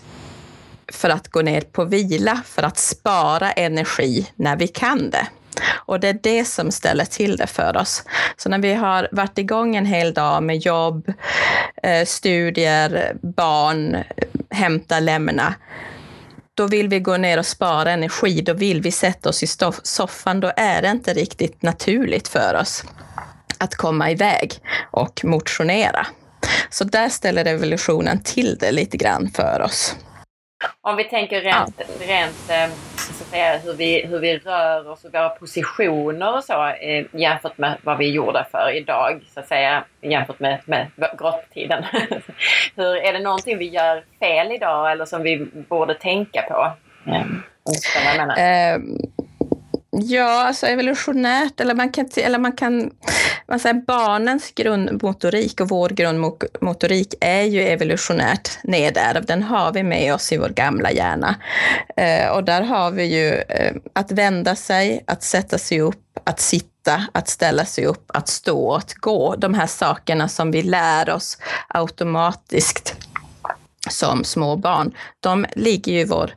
för 0.94 1.10
att 1.10 1.28
gå 1.28 1.42
ner 1.42 1.62
på 1.62 1.86
vila, 1.86 2.42
för 2.46 2.64
att 2.64 2.78
spara 2.78 3.52
energi 3.52 4.28
när 4.36 4.58
vi 4.58 4.68
kan 4.68 5.10
det. 5.10 5.28
Och 5.72 6.00
det 6.00 6.08
är 6.08 6.20
det 6.24 6.46
som 6.46 6.72
ställer 6.72 7.06
till 7.06 7.38
det 7.38 7.48
för 7.48 7.78
oss. 7.78 8.04
Så 8.38 8.50
när 8.50 8.60
vi 8.60 8.74
har 8.74 9.08
varit 9.12 9.38
igång 9.38 9.76
en 9.76 9.86
hel 9.86 10.14
dag 10.14 10.44
med 10.44 10.58
jobb, 10.58 11.14
eh, 11.84 12.06
studier, 12.06 13.14
barn, 13.22 13.98
hämta, 14.50 15.00
lämna, 15.00 15.54
då 16.56 16.68
vill 16.68 16.88
vi 16.88 17.00
gå 17.00 17.18
ner 17.18 17.40
och 17.40 17.46
spara 17.46 17.92
energi, 17.92 18.42
då 18.42 18.54
vill 18.54 18.82
vi 18.82 18.92
sätta 18.92 19.30
oss 19.30 19.44
i 19.44 19.48
soffan, 19.84 20.40
då 20.40 20.52
är 20.56 20.82
det 20.82 20.90
inte 20.90 21.14
riktigt 21.14 21.62
naturligt 21.62 22.28
för 22.28 22.56
oss 22.62 22.84
att 23.58 23.76
komma 23.76 24.12
iväg 24.12 24.54
och 24.92 25.22
motionera. 25.24 26.08
Så 26.70 26.84
där 26.84 27.10
ställer 27.10 27.46
evolutionen 27.46 28.24
till 28.24 28.58
det 28.60 28.72
lite 28.72 28.98
grann 28.98 29.32
för 29.36 29.62
oss. 29.62 29.96
Om 30.82 30.96
vi 30.96 31.04
tänker 31.04 31.42
rent, 31.42 31.74
ja. 31.78 32.06
rent 32.08 32.50
eh, 32.50 32.76
så 32.98 33.24
att 33.24 33.30
säga, 33.30 33.58
hur, 33.58 33.74
vi, 33.74 34.06
hur 34.06 34.20
vi 34.20 34.38
rör 34.38 34.90
oss 34.90 35.06
och 35.06 35.14
våra 35.14 35.30
positioner 35.30 36.36
och 36.36 36.44
så 36.44 36.68
eh, 36.68 37.06
jämfört 37.12 37.58
med 37.58 37.78
vad 37.84 37.98
vi 37.98 38.12
gjorde 38.12 38.46
för 38.52 38.76
idag, 38.76 39.22
så 39.34 39.40
att 39.40 39.48
säga, 39.48 39.84
jämfört 40.02 40.40
med, 40.40 40.60
med 40.66 40.88
grottiden. 41.18 41.84
hur, 42.76 42.96
är 42.96 43.14
det 43.14 43.20
någonting 43.20 43.58
vi 43.58 43.70
gör 43.70 44.04
fel 44.20 44.52
idag 44.52 44.92
eller 44.92 45.06
som 45.06 45.24
vi 45.24 45.48
borde 45.70 45.94
tänka 45.94 46.42
på? 46.42 46.72
Mm. 47.12 47.44
Ja, 50.02 50.48
alltså 50.48 50.68
evolutionärt, 50.68 51.60
eller 51.60 51.74
man 51.74 51.92
kan, 51.92 52.10
eller 52.18 52.40
man 52.40 52.52
kan 52.52 52.92
man 53.48 53.60
säger, 53.60 53.76
barnens 53.76 54.52
grundmotorik 54.56 55.62
och 55.62 55.70
vår 55.70 55.90
grundmotorik 55.90 57.14
är 57.22 57.42
ju 57.42 57.62
evolutionärt 57.62 58.50
nedärvd. 58.64 59.28
Den 59.28 59.44
har 59.44 59.72
vi 59.72 59.84
med 59.84 60.14
oss 60.14 60.32
i 60.32 60.38
vår 60.38 60.50
gamla 60.50 60.92
hjärna. 60.92 61.36
Eh, 61.98 62.28
och 62.28 62.44
där 62.44 62.62
har 62.62 62.92
vi 62.92 63.04
ju 63.04 63.34
eh, 63.34 63.76
att 63.94 64.12
vända 64.12 64.56
sig, 64.56 65.04
att 65.08 65.24
sätta 65.24 65.58
sig 65.58 65.82
upp, 65.82 66.20
att 66.24 66.40
sitta, 66.40 67.06
att 67.12 67.28
ställa 67.30 67.66
sig 67.66 67.86
upp, 67.86 68.06
att 68.08 68.28
stå, 68.28 68.74
att 68.74 68.94
gå. 68.94 69.36
De 69.36 69.54
här 69.54 69.68
sakerna 69.68 70.28
som 70.28 70.52
vi 70.52 70.62
lär 70.62 71.10
oss 71.10 71.38
automatiskt 71.68 72.96
som 73.90 74.24
små 74.24 74.56
barn, 74.56 74.94
de 75.20 75.46
ligger 75.56 75.92
ju 75.92 76.00
i 76.00 76.06
vår, 76.06 76.32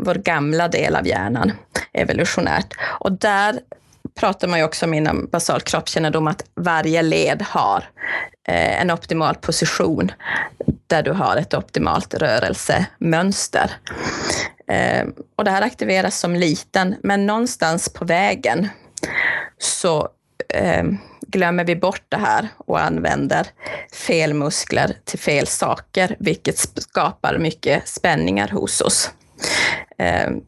vår 0.00 0.14
gamla 0.14 0.68
del 0.68 0.96
av 0.96 1.06
hjärnan 1.06 1.52
evolutionärt. 1.92 2.74
Och 3.00 3.12
där 3.12 3.60
pratar 4.20 4.48
man 4.48 4.58
ju 4.58 4.64
också 4.64 4.86
om 4.86 4.94
inom 4.94 5.28
basal 5.32 5.60
kroppskännedom 5.60 6.26
att 6.26 6.44
varje 6.54 7.02
led 7.02 7.42
har 7.42 7.84
eh, 8.48 8.80
en 8.80 8.90
optimal 8.90 9.34
position 9.34 10.12
där 10.86 11.02
du 11.02 11.12
har 11.12 11.36
ett 11.36 11.54
optimalt 11.54 12.14
rörelsemönster. 12.14 13.70
Eh, 14.66 15.06
och 15.36 15.44
det 15.44 15.50
här 15.50 15.62
aktiveras 15.62 16.18
som 16.18 16.36
liten, 16.36 16.94
men 17.02 17.26
någonstans 17.26 17.88
på 17.88 18.04
vägen 18.04 18.68
så 19.58 20.08
eh, 20.54 20.84
glömmer 21.30 21.64
vi 21.64 21.76
bort 21.76 22.02
det 22.08 22.16
här 22.16 22.48
och 22.56 22.80
använder 22.80 23.46
fel 23.92 24.34
muskler 24.34 24.96
till 25.04 25.18
fel 25.18 25.46
saker, 25.46 26.16
vilket 26.18 26.58
skapar 26.58 27.38
mycket 27.38 27.88
spänningar 27.88 28.48
hos 28.48 28.80
oss. 28.80 29.10
Ehm, 29.98 30.40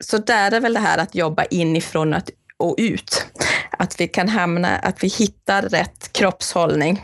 så 0.00 0.18
där 0.18 0.52
är 0.52 0.60
väl 0.60 0.74
det 0.74 0.80
här 0.80 0.98
att 0.98 1.14
jobba 1.14 1.44
inifrån 1.44 2.14
och 2.56 2.74
ut. 2.78 3.26
Att 3.70 4.00
vi 4.00 4.08
kan 4.08 4.28
hamna, 4.28 4.78
att 4.78 5.04
vi 5.04 5.08
hittar 5.08 5.62
rätt 5.62 6.12
kroppshållning, 6.12 7.02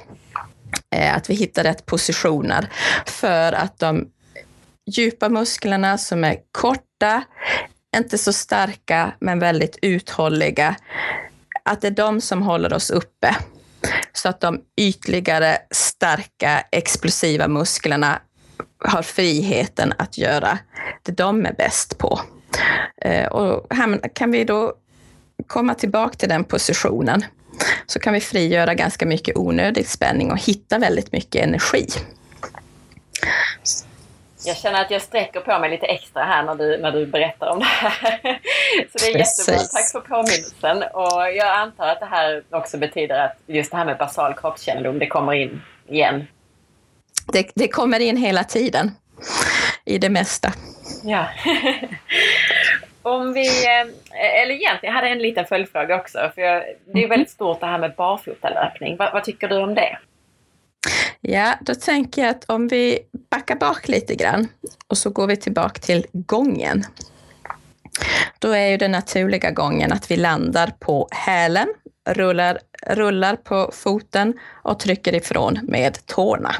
eh, 0.94 1.16
att 1.16 1.30
vi 1.30 1.34
hittar 1.34 1.62
rätt 1.62 1.86
positioner 1.86 2.68
för 3.06 3.52
att 3.52 3.78
de 3.78 4.08
djupa 4.86 5.28
musklerna 5.28 5.98
som 5.98 6.24
är 6.24 6.36
korta, 6.52 7.24
inte 7.96 8.18
så 8.18 8.32
starka 8.32 9.12
men 9.20 9.38
väldigt 9.38 9.78
uthålliga, 9.82 10.76
att 11.64 11.80
det 11.80 11.86
är 11.86 11.90
de 11.90 12.20
som 12.20 12.42
håller 12.42 12.72
oss 12.72 12.90
uppe. 12.90 13.36
Så 14.12 14.28
att 14.28 14.40
de 14.40 14.60
ytligare, 14.76 15.58
starka, 15.70 16.64
explosiva 16.72 17.48
musklerna 17.48 18.20
har 18.84 19.02
friheten 19.02 19.92
att 19.98 20.18
göra 20.18 20.58
det 21.02 21.12
de 21.12 21.46
är 21.46 21.52
bäst 21.52 21.98
på. 21.98 22.20
Eh, 23.02 23.26
och 23.26 23.52
och 23.52 24.14
kan 24.14 24.30
vi 24.30 24.44
då 24.44 24.72
komma 25.46 25.74
tillbaka 25.74 26.16
till 26.16 26.28
den 26.28 26.44
positionen 26.44 27.24
så 27.86 27.98
kan 27.98 28.12
vi 28.12 28.20
frigöra 28.20 28.74
ganska 28.74 29.06
mycket 29.06 29.36
onödig 29.36 29.88
spänning 29.88 30.30
och 30.30 30.38
hitta 30.38 30.78
väldigt 30.78 31.12
mycket 31.12 31.44
energi. 31.44 31.86
Jag 34.44 34.56
känner 34.56 34.80
att 34.80 34.90
jag 34.90 35.02
sträcker 35.02 35.40
på 35.40 35.58
mig 35.58 35.70
lite 35.70 35.86
extra 35.86 36.24
här 36.24 36.42
när 36.42 36.54
du, 36.54 36.78
när 36.78 36.92
du 36.92 37.06
berättar 37.06 37.46
om 37.50 37.58
det 37.58 37.64
här. 37.64 37.90
Så 38.92 38.98
det 38.98 39.10
är 39.10 39.18
Precis. 39.18 39.48
jättebra. 39.48 39.66
Tack 39.72 39.92
för 39.92 40.00
påminnelsen. 40.00 40.82
Och 40.92 41.36
jag 41.36 41.56
antar 41.56 41.86
att 41.86 42.00
det 42.00 42.06
här 42.06 42.42
också 42.50 42.78
betyder 42.78 43.24
att 43.24 43.36
just 43.46 43.70
det 43.70 43.76
här 43.76 43.84
med 43.84 43.98
basal 43.98 44.34
kroppskännedom, 44.34 44.98
det 44.98 45.06
kommer 45.06 45.32
in 45.32 45.62
igen. 45.88 46.26
Det, 47.32 47.50
det 47.54 47.68
kommer 47.68 48.00
in 48.00 48.16
hela 48.16 48.44
tiden 48.44 48.90
i 49.84 49.98
det 49.98 50.08
mesta. 50.10 50.52
Ja. 51.04 51.26
Om 53.02 53.32
vi, 53.32 53.66
eh, 53.66 53.80
eller 54.42 54.54
egentligen, 54.54 54.78
jag 54.80 54.92
hade 54.92 55.08
en 55.08 55.18
liten 55.18 55.46
följdfråga 55.46 55.96
också. 55.96 56.30
För 56.34 56.42
jag, 56.42 56.62
det 56.86 56.98
är 56.98 57.02
mhm. 57.02 57.08
väldigt 57.08 57.30
stort 57.30 57.60
det 57.60 57.66
här 57.66 57.78
med 57.78 57.94
barfotalöpning. 57.94 58.96
Vad, 58.96 59.12
vad 59.12 59.24
tycker 59.24 59.48
du 59.48 59.56
om 59.56 59.74
det? 59.74 59.98
Ja, 61.24 61.54
då 61.60 61.74
tänker 61.74 62.22
jag 62.22 62.30
att 62.30 62.44
om 62.44 62.68
vi 62.68 62.98
backar 63.30 63.56
bak 63.56 63.88
lite 63.88 64.14
grann 64.14 64.48
och 64.86 64.98
så 64.98 65.10
går 65.10 65.26
vi 65.26 65.36
tillbaka 65.36 65.80
till 65.80 66.06
gången. 66.12 66.84
Då 68.38 68.50
är 68.52 68.66
ju 68.66 68.76
den 68.76 68.90
naturliga 68.90 69.50
gången 69.50 69.92
att 69.92 70.10
vi 70.10 70.16
landar 70.16 70.72
på 70.78 71.08
hälen, 71.10 71.68
rullar, 72.08 72.58
rullar 72.86 73.36
på 73.36 73.70
foten 73.74 74.38
och 74.48 74.78
trycker 74.80 75.14
ifrån 75.14 75.60
med 75.62 76.06
tårna. 76.06 76.54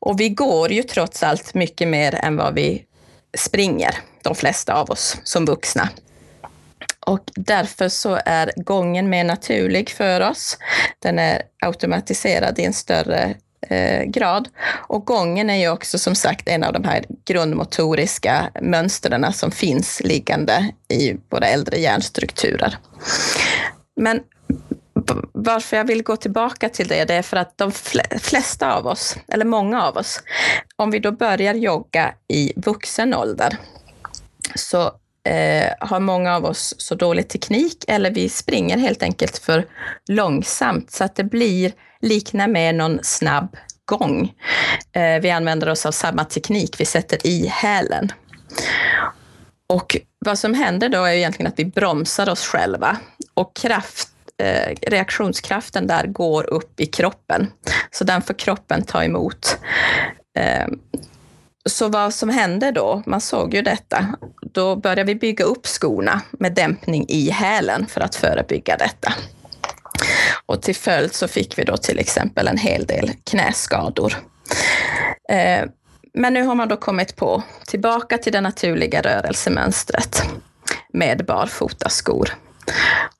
Och 0.00 0.20
vi 0.20 0.28
går 0.28 0.72
ju 0.72 0.82
trots 0.82 1.22
allt 1.22 1.54
mycket 1.54 1.88
mer 1.88 2.14
än 2.14 2.36
vad 2.36 2.54
vi 2.54 2.84
springer, 3.38 3.94
de 4.22 4.34
flesta 4.34 4.74
av 4.74 4.90
oss 4.90 5.16
som 5.24 5.44
vuxna. 5.44 5.88
Och 7.06 7.30
därför 7.34 7.88
så 7.88 8.20
är 8.24 8.52
gången 8.56 9.08
mer 9.08 9.24
naturlig 9.24 9.90
för 9.90 10.20
oss. 10.20 10.58
Den 10.98 11.18
är 11.18 11.42
automatiserad 11.62 12.58
i 12.58 12.64
en 12.64 12.72
större 12.72 13.34
eh, 13.68 14.02
grad. 14.02 14.48
Och 14.88 15.06
gången 15.06 15.50
är 15.50 15.56
ju 15.56 15.68
också 15.68 15.98
som 15.98 16.14
sagt 16.14 16.48
en 16.48 16.64
av 16.64 16.72
de 16.72 16.84
här 16.84 17.04
grundmotoriska 17.26 18.50
mönstren 18.62 19.32
som 19.32 19.50
finns 19.50 20.00
liggande 20.04 20.72
i 20.88 21.16
våra 21.30 21.46
äldre 21.46 21.78
hjärnstrukturer. 21.78 22.78
Men 23.96 24.20
varför 25.32 25.76
jag 25.76 25.84
vill 25.84 26.02
gå 26.02 26.16
tillbaka 26.16 26.68
till 26.68 26.88
det, 26.88 27.04
det 27.04 27.14
är 27.14 27.22
för 27.22 27.36
att 27.36 27.58
de 27.58 27.72
flesta 28.20 28.74
av 28.74 28.86
oss, 28.86 29.16
eller 29.28 29.44
många 29.44 29.82
av 29.82 29.96
oss, 29.96 30.22
om 30.76 30.90
vi 30.90 30.98
då 30.98 31.12
börjar 31.12 31.54
jogga 31.54 32.14
i 32.28 32.52
vuxen 32.56 33.14
ålder, 33.14 33.56
så 34.54 34.92
eh, 35.24 35.72
har 35.80 36.00
många 36.00 36.36
av 36.36 36.44
oss 36.44 36.74
så 36.78 36.94
dålig 36.94 37.28
teknik 37.28 37.84
eller 37.88 38.10
vi 38.10 38.28
springer 38.28 38.78
helt 38.78 39.02
enkelt 39.02 39.38
för 39.38 39.66
långsamt 40.08 40.90
så 40.90 41.04
att 41.04 41.16
det 41.16 41.24
blir 41.24 41.72
liknar 42.00 42.48
med 42.48 42.74
någon 42.74 42.98
snabb 43.02 43.56
gång. 43.84 44.32
Eh, 44.92 45.20
vi 45.22 45.30
använder 45.30 45.68
oss 45.68 45.86
av 45.86 45.92
samma 45.92 46.24
teknik, 46.24 46.80
vi 46.80 46.84
sätter 46.84 47.26
i 47.26 47.46
hälen. 47.46 48.12
Och 49.66 49.96
vad 50.18 50.38
som 50.38 50.54
händer 50.54 50.88
då 50.88 51.04
är 51.04 51.12
egentligen 51.12 51.52
att 51.52 51.58
vi 51.58 51.64
bromsar 51.64 52.28
oss 52.28 52.46
själva 52.46 52.96
och 53.34 53.56
kraft 53.56 54.08
eh, 54.42 54.74
reaktionskraften 54.82 55.86
där 55.86 56.06
går 56.06 56.50
upp 56.50 56.80
i 56.80 56.86
kroppen. 56.86 57.50
Så 57.90 58.04
den 58.04 58.22
får 58.22 58.34
kroppen 58.34 58.82
ta 58.82 59.04
emot. 59.04 59.58
Eh, 60.38 60.66
så 61.66 61.88
vad 61.88 62.14
som 62.14 62.28
hände 62.28 62.70
då, 62.70 63.02
man 63.06 63.20
såg 63.20 63.54
ju 63.54 63.62
detta, 63.62 64.06
då 64.52 64.76
började 64.76 65.04
vi 65.04 65.14
bygga 65.14 65.44
upp 65.44 65.66
skorna 65.66 66.20
med 66.30 66.54
dämpning 66.54 67.04
i 67.08 67.30
hälen 67.30 67.86
för 67.86 68.00
att 68.00 68.14
förebygga 68.14 68.76
detta. 68.76 69.14
Och 70.46 70.62
till 70.62 70.76
följd 70.76 71.14
så 71.14 71.28
fick 71.28 71.58
vi 71.58 71.64
då 71.64 71.76
till 71.76 71.98
exempel 71.98 72.48
en 72.48 72.58
hel 72.58 72.86
del 72.86 73.10
knäskador. 73.24 74.14
Eh, 75.28 75.64
men 76.14 76.32
nu 76.32 76.42
har 76.42 76.54
man 76.54 76.68
då 76.68 76.76
kommit 76.76 77.16
på 77.16 77.42
tillbaka 77.66 78.18
till 78.18 78.32
det 78.32 78.40
naturliga 78.40 79.00
rörelsemönstret 79.00 80.22
med 80.92 81.24
barfotaskor. 81.26 82.36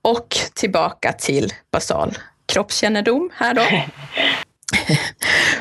Och 0.02 0.36
tillbaka 0.54 1.12
till 1.12 1.52
basal 1.72 2.18
kroppskännedom 2.46 3.30
här 3.34 3.54
då. 3.54 3.62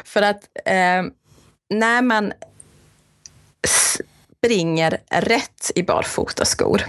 För 0.06 0.22
att 0.22 0.44
eh, 0.66 1.04
när 1.70 2.02
man 2.02 2.34
springer 3.68 4.98
rätt 5.10 5.72
i 5.76 5.84
barfotaskor 5.84 6.84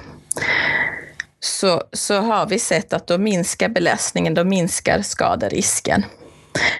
så, 1.44 1.82
så 1.92 2.20
har 2.20 2.46
vi 2.46 2.58
sett 2.58 2.92
att 2.92 3.06
då 3.06 3.18
minskar 3.18 3.68
belastningen, 3.68 4.34
då 4.34 4.44
minskar 4.44 5.02
skaderisken. 5.02 6.04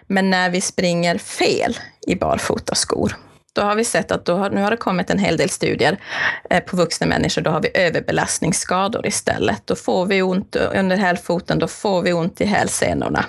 Men 0.07 0.31
när 0.31 0.51
vi 0.51 0.61
springer 0.61 1.19
fel 1.19 1.79
i 2.07 2.15
barfotaskor, 2.15 3.17
då 3.53 3.63
har 3.63 3.75
vi 3.75 3.85
sett 3.85 4.11
att 4.11 4.25
då 4.25 4.37
har, 4.37 4.51
nu 4.51 4.63
har 4.63 4.71
det 4.71 4.77
kommit 4.77 5.11
en 5.11 5.19
hel 5.19 5.37
del 5.37 5.51
studier 5.51 5.99
eh, 6.51 6.61
på 6.61 6.77
vuxna 6.77 7.07
människor. 7.07 7.43
Då 7.43 7.51
har 7.51 7.61
vi 7.61 7.71
överbelastningsskador 7.75 9.07
istället. 9.07 9.63
Då 9.65 9.77
får 9.77 10.07
vi 10.07 10.23
ont 10.23 10.57
under 10.57 10.97
hälfoten, 10.97 11.59
då 11.59 11.69
får 11.69 12.03
vi 12.03 12.13
ont 12.13 12.41
i 12.41 12.45
hälsenorna. 12.45 13.25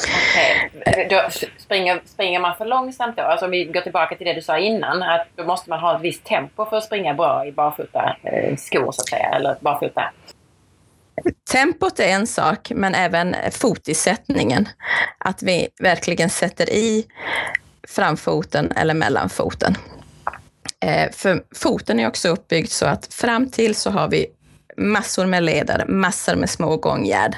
Okay. 0.00 1.08
Då 1.08 1.28
springer, 1.58 2.00
springer 2.06 2.40
man 2.40 2.56
för 2.56 2.64
långsamt 2.64 3.16
då? 3.16 3.22
Alltså 3.22 3.44
om 3.44 3.50
vi 3.50 3.64
går 3.64 3.80
tillbaka 3.80 4.16
till 4.16 4.26
det 4.26 4.32
du 4.32 4.42
sa 4.42 4.58
innan, 4.58 5.02
att 5.02 5.26
då 5.36 5.44
måste 5.44 5.70
man 5.70 5.78
ha 5.78 5.96
ett 5.96 6.02
visst 6.02 6.24
tempo 6.24 6.66
för 6.66 6.76
att 6.76 6.84
springa 6.84 7.14
bra 7.14 7.46
i 7.46 7.52
barfota 7.52 8.16
eh, 8.22 8.56
skor 8.56 8.92
så 8.92 9.02
att 9.02 9.08
säga, 9.08 9.28
eller 9.28 9.56
barfota 9.60 10.12
Tempot 11.52 12.00
är 12.00 12.08
en 12.08 12.26
sak, 12.26 12.72
men 12.74 12.94
även 12.94 13.36
fotisättningen. 13.50 14.68
Att 15.18 15.42
vi 15.42 15.68
verkligen 15.82 16.30
sätter 16.30 16.70
i 16.70 17.06
framfoten 17.88 18.72
eller 18.72 18.94
mellanfoten. 18.94 19.76
Eh, 20.80 21.10
för 21.12 21.42
foten 21.54 22.00
är 22.00 22.08
också 22.08 22.28
uppbyggd 22.28 22.68
så 22.68 22.86
att 22.86 23.14
fram 23.14 23.50
till 23.50 23.74
så 23.74 23.90
har 23.90 24.08
vi 24.08 24.26
massor 24.76 25.26
med 25.26 25.42
leder, 25.42 25.84
massor 25.88 26.34
med 26.34 26.50
små 26.50 26.76
gångjärn 26.76 27.34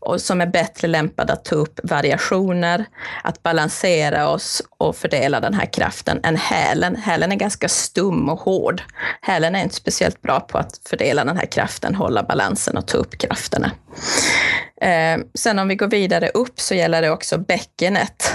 och 0.00 0.20
som 0.20 0.40
är 0.40 0.46
bättre 0.46 0.88
lämpade 0.88 1.32
att 1.32 1.44
ta 1.44 1.54
upp 1.54 1.80
variationer, 1.82 2.84
att 3.24 3.42
balansera 3.42 4.28
oss 4.28 4.62
och 4.78 4.96
fördela 4.96 5.40
den 5.40 5.54
här 5.54 5.66
kraften 5.72 6.20
än 6.22 6.36
hälen. 6.36 6.96
Hälen 6.96 7.32
är 7.32 7.36
ganska 7.36 7.68
stum 7.68 8.28
och 8.28 8.40
hård. 8.40 8.82
Hälen 9.20 9.54
är 9.54 9.62
inte 9.62 9.74
speciellt 9.74 10.22
bra 10.22 10.40
på 10.40 10.58
att 10.58 10.80
fördela 10.88 11.24
den 11.24 11.36
här 11.36 11.46
kraften, 11.46 11.94
hålla 11.94 12.22
balansen 12.22 12.76
och 12.76 12.86
ta 12.86 12.98
upp 12.98 13.18
krafterna. 13.18 13.70
Eh, 14.80 15.18
sen 15.34 15.58
om 15.58 15.68
vi 15.68 15.74
går 15.74 15.88
vidare 15.88 16.28
upp 16.28 16.60
så 16.60 16.74
gäller 16.74 17.02
det 17.02 17.10
också 17.10 17.38
bäckenet. 17.38 18.32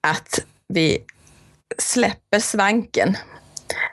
Att 0.00 0.38
vi 0.68 0.98
släpper 1.78 2.38
svanken 2.38 3.16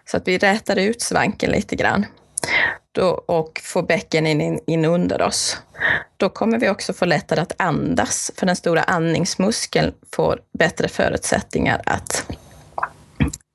så 0.06 0.18
att 0.18 0.28
vi 0.28 0.38
rätar 0.38 0.76
ut 0.76 1.02
svanken 1.02 1.52
lite 1.52 1.76
grann 1.76 2.06
då, 2.98 3.24
och 3.26 3.62
får 3.64 3.84
bäcken 3.84 4.28
in, 4.28 4.60
in 4.68 4.86
under 4.86 5.22
oss. 5.22 5.58
Då 6.18 6.30
kommer 6.30 6.60
vi 6.60 6.70
också 6.70 6.94
få 6.94 7.06
lättare 7.06 7.42
att 7.42 7.54
andas, 7.58 8.32
för 8.36 8.46
den 8.46 8.56
stora 8.56 8.84
andningsmuskeln 8.84 9.94
får 10.12 10.40
bättre 10.60 10.88
förutsättningar 10.88 11.82
att, 11.86 12.32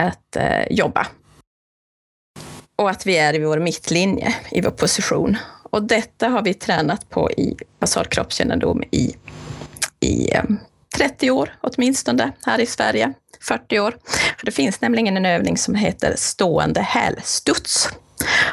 att 0.02 0.37
eh, 0.37 0.66
jobba. 0.70 1.07
Och 2.76 2.90
att 2.90 3.07
vi 3.07 3.18
är 3.18 3.35
i 3.35 3.38
vår 3.38 3.59
mittlinje, 3.59 4.35
i 4.50 4.61
vår 4.61 4.70
position. 4.70 5.37
Och 5.70 5.83
detta 5.83 6.28
har 6.28 6.42
vi 6.42 6.55
tränat 6.55 7.11
på 7.11 7.31
i 7.31 7.57
basal 7.78 8.07
kroppskännedom 8.07 8.83
i, 8.90 9.16
i 10.00 10.35
eh, 10.35 10.44
30 10.96 11.31
år 11.31 11.57
åtminstone 11.61 12.33
här 12.46 12.61
i 12.61 12.66
Sverige, 12.66 13.12
40 13.40 13.81
år. 13.81 13.96
För 14.38 14.46
det 14.46 14.52
finns 14.52 14.81
nämligen 14.81 15.16
en 15.16 15.26
övning 15.26 15.57
som 15.57 15.74
heter 15.74 16.14
stående 16.16 16.81
hälstuds. 16.81 17.88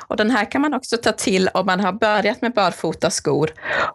Och 0.08 0.18
den 0.18 0.32
här 0.32 0.52
kan 0.52 0.62
man 0.62 0.74
också 0.74 0.98
ta 0.98 1.12
till 1.12 1.50
om 1.54 1.66
man 1.66 1.80
har 1.80 1.94
börjat 1.94 2.42
med 2.42 2.54
barfota 2.54 3.10
skor 3.10 3.50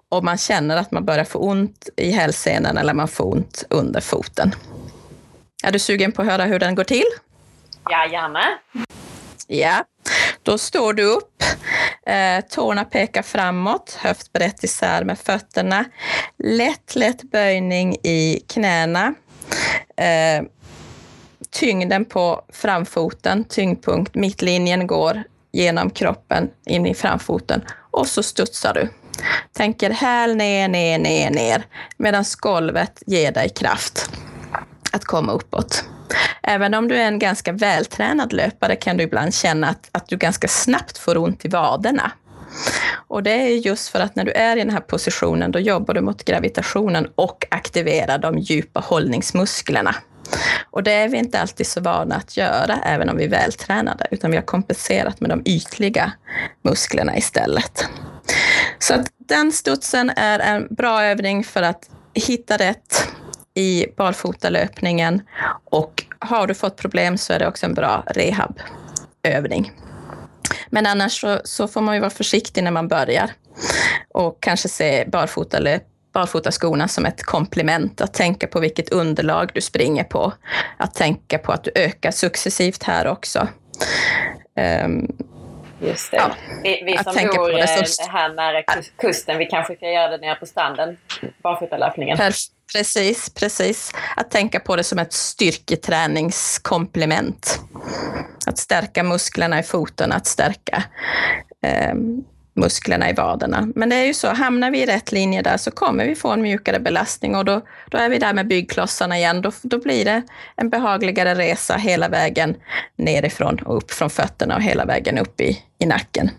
och 0.09 0.25
man 0.25 0.39
känner 0.39 0.77
att 0.77 0.91
man 0.91 1.05
börjar 1.05 1.25
få 1.25 1.39
ont 1.39 1.89
i 1.97 2.11
hälsenan 2.11 2.79
eller 2.79 2.95
man 2.95 3.09
får 3.09 3.33
ont 3.33 3.65
under 3.71 4.01
foten. 4.01 4.55
Är 5.65 5.73
du 5.73 5.79
sugen 5.79 6.13
på 6.13 6.23
att 6.23 6.29
höra 6.29 6.45
hur 6.45 6.59
den 6.59 6.75
går 6.75 6.85
till? 6.85 7.05
Ja, 7.91 8.07
gärna. 8.13 8.45
Ja, 9.47 9.85
då 10.43 10.59
står 10.59 10.93
du 10.93 11.05
upp, 11.05 11.43
eh, 12.07 12.45
tårna 12.51 12.85
pekar 12.85 13.23
framåt, 13.23 13.99
höftbrett 14.01 14.65
isär 14.65 15.05
med 15.05 15.19
fötterna. 15.19 15.85
Lätt, 16.39 16.97
lätt 16.97 17.23
böjning 17.23 17.97
i 18.03 18.45
knäna. 18.49 19.15
Eh, 19.97 20.45
tyngden 21.51 22.05
på 22.05 22.43
framfoten, 22.49 23.45
tyngdpunkt, 23.45 24.15
mittlinjen 24.15 24.87
går 24.87 25.23
genom 25.55 25.91
kroppen 25.91 26.51
in 26.67 26.87
i 26.87 26.95
framfoten 26.95 27.65
och 27.91 28.07
så 28.07 28.23
studsar 28.23 28.75
du. 28.75 28.89
Tänker 29.53 29.91
häl 29.91 30.37
ner, 30.37 30.69
ner, 30.69 30.99
ner, 30.99 31.31
ner 31.31 31.67
medan 31.97 32.25
golvet 32.39 33.03
ger 33.07 33.33
dig 33.33 33.49
kraft 33.49 34.11
att 34.93 35.05
komma 35.05 35.33
uppåt. 35.33 35.85
Även 36.43 36.75
om 36.75 36.89
du 36.89 36.97
är 36.97 37.07
en 37.07 37.19
ganska 37.19 37.53
vältränad 37.53 38.33
löpare 38.33 38.77
kan 38.77 38.97
du 38.97 39.05
ibland 39.05 39.35
känna 39.35 39.69
att, 39.69 39.89
att 39.93 40.09
du 40.09 40.17
ganska 40.17 40.49
snabbt 40.49 40.99
får 40.99 41.19
ont 41.19 41.45
i 41.45 41.49
vaderna. 41.49 42.13
Och 43.09 43.23
det 43.23 43.31
är 43.31 43.49
just 43.49 43.89
för 43.89 44.01
att 44.01 44.17
när 44.17 44.25
du 44.25 44.33
är 44.33 44.57
i 44.57 44.61
den 44.61 44.71
här 44.71 44.81
positionen, 44.81 45.53
då 45.53 45.59
jobbar 45.59 45.95
du 45.95 46.01
mot 46.01 46.25
gravitationen 46.25 47.09
och 47.15 47.47
aktiverar 47.51 48.19
de 48.19 48.39
djupa 48.39 48.81
hållningsmusklerna. 48.81 49.95
Och 50.71 50.83
det 50.83 50.93
är 50.93 51.09
vi 51.09 51.19
inte 51.19 51.41
alltid 51.41 51.67
så 51.67 51.81
vana 51.81 52.17
att 52.17 52.37
göra, 52.37 52.79
även 52.85 53.09
om 53.09 53.17
vi 53.17 53.25
är 53.25 53.29
vältränade, 53.29 54.07
utan 54.11 54.31
vi 54.31 54.37
har 54.37 54.45
kompenserat 54.45 55.21
med 55.21 55.31
de 55.31 55.43
ytliga 55.45 56.13
musklerna 56.63 57.17
istället. 57.17 57.85
Så 58.79 58.95
att 58.95 59.07
den 59.19 59.53
studsen 59.53 60.11
är 60.11 60.39
en 60.39 60.75
bra 60.75 61.03
övning 61.03 61.45
för 61.45 61.63
att 61.63 61.91
hitta 62.15 62.57
rätt 62.57 63.09
i 63.55 63.87
barfotalöpningen 63.97 65.23
och 65.65 66.05
har 66.19 66.47
du 66.47 66.55
fått 66.55 66.77
problem 66.77 67.19
så 67.19 67.33
är 67.33 67.39
det 67.39 67.49
också 67.49 67.67
en 67.67 67.75
bra 67.75 68.05
rehabövning. 68.07 69.73
Men 70.71 70.87
annars 70.87 71.21
så, 71.21 71.41
så, 71.45 71.69
får 71.69 71.81
man 71.81 71.95
ju 71.95 72.01
vara 72.01 72.11
försiktig 72.11 72.65
när 72.65 72.71
man 72.71 72.89
börjar 72.89 73.31
och 74.15 74.39
kanske 74.41 74.69
se 74.69 75.05
barfotalöp 75.09 75.83
barfotaskorna 76.15 76.89
som 76.89 77.07
ett 77.07 77.23
komplement, 77.23 78.01
att 78.01 78.15
tänka 78.15 78.47
på 78.47 78.61
vilket 78.61 78.89
underlag 78.89 79.51
du 79.55 79.61
springer 79.61 80.05
på, 80.05 80.33
att 80.77 80.95
tänka 80.95 81.39
på 81.39 81.53
att 81.53 81.65
du 81.65 81.71
ökar 81.75 82.11
successivt 82.11 82.83
här 82.83 83.07
också. 83.07 83.49
Um, 84.85 85.17
Just 85.81 86.11
det. 86.11 86.17
Ja, 86.17 86.35
vi, 86.63 86.83
vi 86.85 86.99
som 86.99 87.15
bor 87.15 87.49
det, 87.49 87.87
så... 87.87 88.11
här 88.11 88.35
nära 88.35 88.63
kusten, 88.99 89.39
vi 89.39 89.47
kanske 89.47 89.77
ska 89.77 89.91
göra 89.91 90.09
det 90.09 90.19
nere 90.19 90.35
på 90.35 90.47
stranden, 90.47 90.97
barfotalöpningen. 91.43 92.19
Precis, 92.73 93.35
precis. 93.35 93.93
Att 94.17 94.31
tänka 94.31 94.61
på 94.61 94.77
det 94.77 94.85
som 94.85 94.99
ett 94.99 95.13
styrketräningskomplement. 95.13 97.61
Att 98.47 98.59
stärka 98.59 99.03
musklerna 99.03 99.59
i 99.59 99.63
foten, 99.63 100.13
att 100.13 100.27
stärka 100.27 100.83
um, 101.93 102.25
musklerna 102.55 103.11
i 103.11 103.13
vaderna. 103.13 103.69
Men 103.75 103.89
det 103.89 103.97
är 103.97 104.05
ju 104.05 104.15
så, 104.15 104.29
hamnar 104.29 104.71
vi 104.71 104.83
i 104.83 104.87
rätt 104.87 105.13
linje 105.13 105.43
där 105.43 105.57
så 105.57 105.71
kommer 105.71 106.07
vi 106.07 106.15
få 106.15 106.31
en 106.31 106.43
mjukare 106.43 106.81
belastning 106.81 107.37
och 107.37 107.45
då, 107.45 107.61
då 107.91 107.99
är 107.99 108.09
vi 108.09 108.19
där 108.19 108.35
med 108.35 108.47
byggklossarna 108.47 109.19
igen. 109.19 109.43
Då, 109.43 109.53
då 109.63 109.79
blir 109.79 110.05
det 110.05 110.23
en 110.57 110.71
behagligare 110.71 111.35
resa 111.35 111.77
hela 111.77 112.09
vägen 112.09 112.57
nerifrån 112.97 113.59
och 113.59 113.77
upp 113.77 113.91
från 113.91 114.11
fötterna 114.11 114.57
och 114.57 114.63
hela 114.63 114.85
vägen 114.85 115.19
upp 115.19 115.41
i, 115.41 115.63
i 115.79 115.87
nacken. 115.87 116.31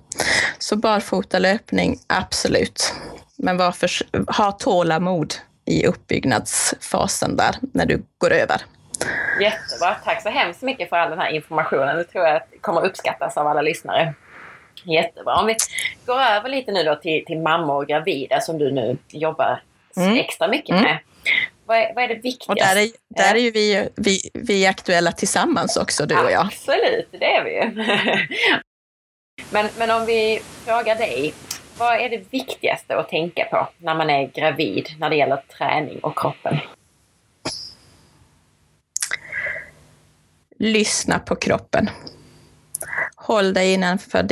Så 0.60 0.76
barfotalöpning, 0.76 2.00
absolut. 2.08 2.94
Men 3.38 3.58
varför, 3.58 3.90
ha 4.38 4.52
tålamod 4.52 5.34
i 5.66 5.86
uppbyggnadsfasen 5.86 7.36
där 7.36 7.56
när 7.74 7.86
du 7.86 8.04
går 8.18 8.34
över. 8.34 8.62
Jättebra. 9.42 9.96
Tack 10.04 10.22
så 10.22 10.30
hemskt 10.30 10.62
mycket 10.62 10.90
för 10.90 10.98
all 10.98 11.10
den 11.10 11.20
här 11.20 11.30
informationen. 11.30 11.98
Det 11.98 12.04
tror 12.04 12.26
jag 12.26 12.42
kommer 12.62 12.86
uppskattas 12.86 13.38
av 13.38 13.48
alla 13.48 13.62
lyssnare. 13.62 14.14
Jättebra. 14.86 15.36
Om 15.36 15.48
vi 15.48 15.56
går 16.06 16.20
över 16.20 16.50
lite 16.50 16.72
nu 16.72 16.84
då 16.84 16.96
till, 16.96 17.26
till 17.26 17.40
mammor 17.40 17.76
och 17.76 17.88
gravida 17.88 18.42
som 18.42 18.58
du 18.58 18.72
nu 18.72 18.98
jobbar 19.10 19.62
mm. 19.98 20.18
extra 20.18 20.48
mycket 20.48 20.76
med. 20.76 20.86
Mm. 20.86 20.98
Vad 21.66 21.78
är, 21.78 21.94
vad 21.96 22.04
är, 22.04 22.08
det 22.08 22.16
viktigaste? 22.16 22.52
Och 22.52 22.56
där 22.56 22.76
är, 22.76 22.90
där 23.10 23.36
är 23.36 23.40
ju 23.40 23.52
vi, 23.52 23.90
vi, 23.96 24.20
vi 24.34 24.66
aktuella 24.66 25.12
tillsammans 25.12 25.78
också, 25.78 26.06
du 26.06 26.18
och 26.18 26.32
jag. 26.32 26.46
Absolut, 26.46 27.08
det 27.12 27.26
är 27.26 27.44
vi 27.44 27.56
ju. 27.56 27.72
men, 29.52 29.70
men 29.78 29.92
om 29.92 30.06
vi 30.06 30.42
frågar 30.66 30.96
dig, 30.96 31.34
vad 31.78 32.02
är 32.02 32.10
det 32.10 32.34
viktigaste 32.34 32.98
att 32.98 33.10
tänka 33.10 33.46
på 33.46 33.68
när 33.78 33.96
man 33.96 34.10
är 34.10 34.28
gravid 34.28 34.90
när 35.00 35.10
det 35.10 35.16
gäller 35.16 35.44
träning 35.58 36.00
och 36.00 36.20
kroppen? 36.20 36.60
Lyssna 40.58 41.20
på 41.20 41.36
kroppen. 41.36 41.90
Håll 43.16 43.54
dig, 43.54 43.74
innanför, 43.74 44.26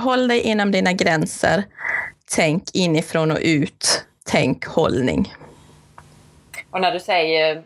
håll 0.00 0.28
dig 0.28 0.40
inom 0.40 0.70
dina 0.70 0.92
gränser. 0.92 1.64
Tänk 2.36 2.74
inifrån 2.74 3.30
och 3.30 3.38
ut. 3.42 4.04
Tänk 4.24 4.64
hållning. 4.64 5.34
Och 6.70 6.80
när 6.80 6.92
du 6.92 7.00
säger 7.00 7.62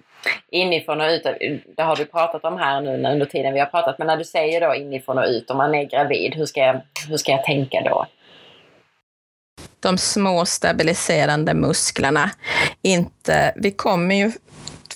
inifrån 0.51 1.01
och 1.01 1.09
ut, 1.09 1.23
det 1.77 1.83
har 1.83 1.97
du 1.97 2.05
pratat 2.05 2.45
om 2.45 2.59
här 2.59 2.81
nu 2.81 3.09
under 3.09 3.27
tiden 3.27 3.55
vi 3.55 3.61
har 3.61 3.67
pratat, 3.67 3.99
men 3.99 4.07
när 4.07 4.17
du 4.17 4.25
säger 4.25 4.61
då 4.61 4.75
inifrån 4.75 5.19
och 5.19 5.25
ut, 5.25 5.51
om 5.51 5.57
man 5.57 5.75
är 5.75 5.85
gravid, 5.85 6.35
hur 6.35 6.47
ska 6.47 6.61
jag, 6.61 6.81
hur 7.09 7.17
ska 7.17 7.33
jag 7.33 7.45
tänka 7.45 7.81
då? 7.81 8.07
De 9.81 9.99
små 9.99 10.45
stabiliserande 10.47 11.55
musklerna. 11.55 12.31
Inte, 12.83 13.53
vi 13.57 13.71
kommer 13.71 14.15
ju 14.15 14.33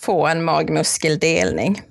få 0.01 0.27
en 0.27 0.45
magmuskeldelning 0.45 1.83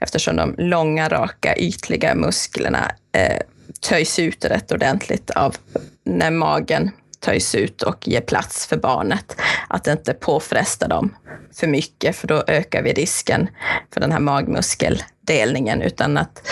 eftersom 0.00 0.36
de 0.36 0.54
långa, 0.58 1.08
raka, 1.08 1.56
ytliga 1.56 2.14
musklerna 2.14 2.90
eh, 3.12 3.38
töjs 3.80 4.18
ut 4.18 4.44
rätt 4.44 4.72
ordentligt 4.72 5.30
av 5.30 5.56
när 6.04 6.30
magen 6.30 6.90
töjs 7.20 7.54
ut 7.54 7.82
och 7.82 8.08
ger 8.08 8.20
plats 8.20 8.66
för 8.66 8.76
barnet. 8.76 9.36
Att 9.68 9.86
inte 9.86 10.14
påfresta 10.14 10.88
dem 10.88 11.16
för 11.54 11.66
mycket, 11.66 12.16
för 12.16 12.28
då 12.28 12.44
ökar 12.46 12.82
vi 12.82 12.92
risken 12.92 13.48
för 13.94 14.00
den 14.00 14.12
här 14.12 14.20
magmuskeldelningen, 14.20 15.82
utan 15.82 16.18
att 16.18 16.48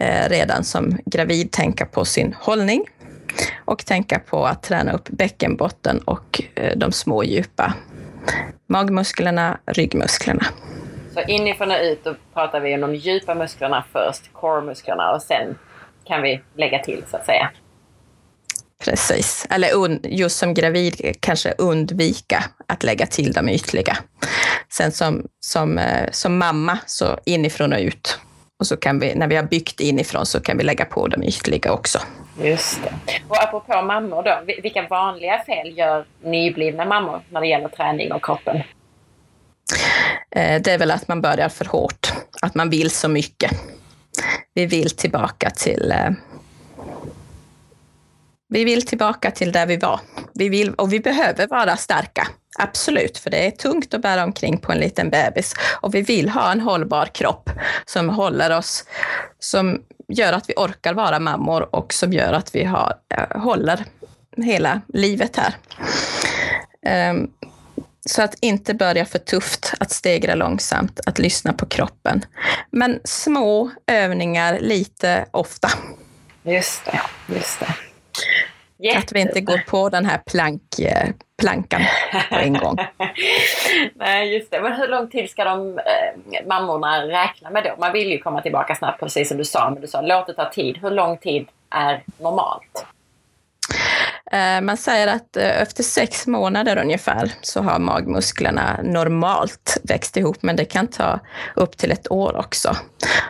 eh, 0.00 0.28
redan 0.28 0.64
som 0.64 0.98
gravid 1.06 1.50
tänka 1.50 1.86
på 1.86 2.04
sin 2.04 2.34
hållning 2.40 2.84
och 3.64 3.86
tänka 3.86 4.18
på 4.18 4.46
att 4.46 4.62
träna 4.62 4.92
upp 4.92 5.08
bäckenbotten 5.08 5.98
och 5.98 6.42
eh, 6.54 6.76
de 6.76 6.92
små 6.92 7.24
djupa 7.24 7.74
magmusklerna, 8.66 9.58
ryggmusklerna. 9.66 10.46
Så 11.14 11.20
inifrån 11.20 11.70
och 11.70 11.78
ut 11.82 12.04
då 12.04 12.14
pratar 12.34 12.60
vi 12.60 12.74
om 12.74 12.80
de 12.80 12.94
djupa 12.94 13.34
musklerna 13.34 13.84
först, 13.92 14.32
core-musklerna 14.32 15.12
och 15.14 15.22
sen 15.22 15.58
kan 16.04 16.22
vi 16.22 16.40
lägga 16.56 16.78
till 16.78 17.04
så 17.10 17.16
att 17.16 17.26
säga. 17.26 17.50
Precis, 18.84 19.46
eller 19.50 19.98
just 20.08 20.38
som 20.38 20.54
gravid 20.54 21.16
kanske 21.20 21.54
undvika 21.58 22.44
att 22.68 22.82
lägga 22.82 23.06
till 23.06 23.32
de 23.32 23.48
ytliga. 23.48 23.96
Sen 24.72 24.92
som, 24.92 25.26
som, 25.40 25.78
eh, 25.78 26.10
som 26.10 26.38
mamma 26.38 26.78
så 26.86 27.18
inifrån 27.24 27.72
och 27.72 27.78
ut. 27.78 28.18
Och 28.60 28.66
så 28.66 28.76
kan 28.76 28.98
vi, 28.98 29.14
när 29.14 29.28
vi 29.28 29.36
har 29.36 29.42
byggt 29.42 29.80
inifrån 29.80 30.26
så 30.26 30.40
kan 30.40 30.58
vi 30.58 30.64
lägga 30.64 30.84
på 30.84 31.08
de 31.08 31.22
ytliga 31.22 31.72
också. 31.72 31.98
Just 32.42 32.84
det. 32.84 32.94
Och 33.28 33.42
apropå 33.42 33.82
mammor 33.82 34.22
då, 34.22 34.40
vilka 34.62 34.86
vanliga 34.88 35.44
fel 35.44 35.78
gör 35.78 36.04
nyblivna 36.22 36.84
mammor 36.84 37.20
när 37.30 37.40
det 37.40 37.46
gäller 37.46 37.68
träning 37.68 38.12
och 38.12 38.24
kroppen? 38.24 38.62
Eh, 40.34 40.62
det 40.62 40.72
är 40.72 40.78
väl 40.78 40.90
att 40.90 41.08
man 41.08 41.20
börjar 41.20 41.48
för 41.48 41.64
hårt, 41.64 42.12
att 42.42 42.54
man 42.54 42.70
vill 42.70 42.90
så 42.90 43.08
mycket. 43.08 43.50
Vi 44.54 44.66
vill 44.66 44.90
tillbaka 44.90 45.50
till 45.50 45.92
eh, 45.92 46.10
vi 48.48 48.64
vill 48.64 48.86
tillbaka 48.86 49.30
till 49.30 49.52
där 49.52 49.66
vi 49.66 49.76
var. 49.76 50.00
Vi 50.34 50.48
vill, 50.48 50.74
och 50.74 50.92
vi 50.92 51.00
behöver 51.00 51.46
vara 51.46 51.76
starka, 51.76 52.28
absolut, 52.58 53.18
för 53.18 53.30
det 53.30 53.46
är 53.46 53.50
tungt 53.50 53.94
att 53.94 54.02
bära 54.02 54.24
omkring 54.24 54.58
på 54.58 54.72
en 54.72 54.78
liten 54.78 55.10
bebis. 55.10 55.54
Och 55.80 55.94
vi 55.94 56.02
vill 56.02 56.28
ha 56.28 56.52
en 56.52 56.60
hållbar 56.60 57.06
kropp 57.06 57.50
som 57.86 58.08
håller 58.08 58.58
oss, 58.58 58.84
som 59.38 59.82
gör 60.08 60.32
att 60.32 60.50
vi 60.50 60.54
orkar 60.56 60.94
vara 60.94 61.18
mammor 61.18 61.74
och 61.74 61.92
som 61.92 62.12
gör 62.12 62.32
att 62.32 62.54
vi 62.54 62.64
har, 62.64 62.94
eh, 63.14 63.40
håller 63.40 63.84
hela 64.36 64.80
livet 64.88 65.36
här. 65.36 65.54
Um, 67.10 67.30
så 68.08 68.22
att 68.22 68.34
inte 68.40 68.74
börja 68.74 69.04
för 69.04 69.18
tufft, 69.18 69.72
att 69.80 69.90
stegra 69.90 70.34
långsamt, 70.34 71.00
att 71.06 71.18
lyssna 71.18 71.52
på 71.52 71.66
kroppen. 71.66 72.24
Men 72.70 73.00
små 73.04 73.70
övningar 73.86 74.58
lite 74.60 75.26
ofta. 75.30 75.68
Just 76.42 76.84
det, 76.84 77.00
just 77.34 77.60
det. 77.60 77.74
Att 78.96 79.12
vi 79.12 79.20
inte 79.20 79.40
går 79.40 79.58
på 79.66 79.88
den 79.88 80.06
här 80.06 80.18
plank, 80.18 80.78
eh, 80.78 81.08
plankan 81.38 81.80
på 82.30 82.34
en 82.34 82.54
gång. 82.54 82.76
Nej, 83.94 84.34
just 84.34 84.50
det. 84.50 84.60
Men 84.60 84.72
hur 84.72 84.88
lång 84.88 85.10
tid 85.10 85.30
ska 85.30 85.44
de 85.44 85.78
eh, 85.78 86.46
mammorna 86.46 87.06
räkna 87.06 87.50
med 87.50 87.64
då? 87.64 87.74
Man 87.78 87.92
vill 87.92 88.10
ju 88.10 88.18
komma 88.18 88.42
tillbaka 88.42 88.74
snabbt, 88.74 89.00
precis 89.00 89.28
som 89.28 89.38
du 89.38 89.44
sa, 89.44 89.70
men 89.70 89.80
du 89.80 89.86
sa 89.86 90.00
låt 90.00 90.26
det 90.26 90.34
ta 90.34 90.50
tid. 90.50 90.78
Hur 90.82 90.90
lång 90.90 91.16
tid 91.16 91.48
är 91.70 92.02
normalt? 92.18 92.86
Eh, 94.32 94.60
man 94.60 94.76
säger 94.76 95.06
att 95.06 95.36
eh, 95.36 95.62
efter 95.62 95.82
sex 95.82 96.26
månader 96.26 96.76
ungefär 96.78 97.32
så 97.42 97.62
har 97.62 97.78
magmusklerna 97.78 98.80
normalt 98.82 99.76
växt 99.82 100.16
ihop, 100.16 100.36
men 100.40 100.56
det 100.56 100.64
kan 100.64 100.86
ta 100.86 101.20
upp 101.56 101.76
till 101.76 101.92
ett 101.92 102.10
år 102.10 102.36
också. 102.36 102.76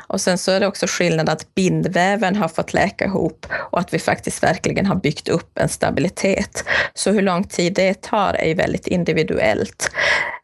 Och 0.06 0.20
sen 0.20 0.38
så 0.38 0.52
är 0.52 0.60
det 0.60 0.66
också 0.66 0.86
skillnad 0.88 1.28
att 1.28 1.54
bindväven 1.54 2.36
har 2.36 2.48
fått 2.48 2.72
läka 2.74 3.04
ihop 3.04 3.46
och 3.70 3.80
att 3.80 3.94
vi 3.94 3.98
faktiskt 3.98 4.42
verkligen 4.42 4.86
har 4.86 4.96
byggt 4.96 5.28
upp 5.28 5.58
en 5.58 5.68
stabilitet. 5.68 6.64
Så 6.94 7.10
hur 7.10 7.22
lång 7.22 7.44
tid 7.44 7.74
det 7.74 8.02
tar 8.02 8.34
är 8.34 8.54
väldigt 8.54 8.86
individuellt. 8.86 9.90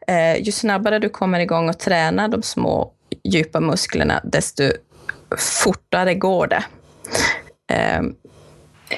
Eh, 0.07 0.37
ju 0.37 0.51
snabbare 0.51 0.99
du 0.99 1.09
kommer 1.09 1.39
igång 1.39 1.69
och 1.69 1.79
tränar 1.79 2.27
de 2.27 2.43
små 2.43 2.91
djupa 3.23 3.59
musklerna, 3.59 4.21
desto 4.23 4.63
fortare 5.37 6.13
går 6.13 6.47
det. 6.47 6.63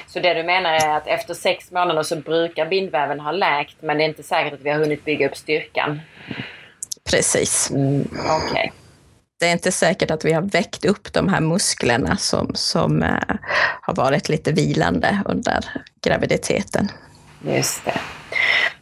Så 0.06 0.20
det 0.20 0.34
du 0.34 0.42
menar 0.42 0.72
är 0.72 0.96
att 0.96 1.06
efter 1.06 1.34
sex 1.34 1.70
månader 1.70 2.02
så 2.02 2.16
brukar 2.16 2.66
bindväven 2.66 3.20
ha 3.20 3.32
läkt 3.32 3.76
men 3.80 3.98
det 3.98 4.04
är 4.04 4.08
inte 4.08 4.22
säkert 4.22 4.52
att 4.52 4.60
vi 4.60 4.70
har 4.70 4.78
hunnit 4.78 5.04
bygga 5.04 5.26
upp 5.26 5.36
styrkan? 5.36 6.00
Precis. 7.10 7.70
Mm, 7.70 8.00
okay. 8.46 8.70
Det 9.40 9.46
är 9.46 9.52
inte 9.52 9.72
säkert 9.72 10.10
att 10.10 10.24
vi 10.24 10.32
har 10.32 10.42
väckt 10.42 10.84
upp 10.84 11.12
de 11.12 11.28
här 11.28 11.40
musklerna 11.40 12.16
som, 12.16 12.50
som 12.54 13.02
uh, 13.02 13.36
har 13.80 13.94
varit 13.94 14.28
lite 14.28 14.52
vilande 14.52 15.22
under 15.24 15.64
graviditeten. 16.04 16.88
Just 17.46 17.84
det. 17.84 18.00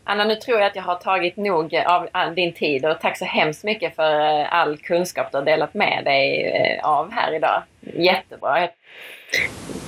Anna, 0.05 0.25
nu 0.25 0.37
tror 0.37 0.59
jag 0.59 0.67
att 0.67 0.77
jag 0.77 0.83
har 0.83 0.95
tagit 0.95 1.37
nog 1.37 1.77
av 1.87 2.09
eh, 2.15 2.31
din 2.31 2.55
tid 2.55 2.87
och 2.87 3.01
tack 3.01 3.19
så 3.19 3.25
hemskt 3.25 3.65
mycket 3.65 3.97
för 3.97 4.41
eh, 4.41 4.55
all 4.55 4.77
kunskap 4.77 5.33
du 5.33 5.39
har 5.39 5.45
delat 5.45 5.75
med 5.75 6.05
dig 6.05 6.45
eh, 6.45 6.85
av 6.89 7.13
här 7.13 7.35
idag. 7.35 7.63
Jättebra. 7.81 8.69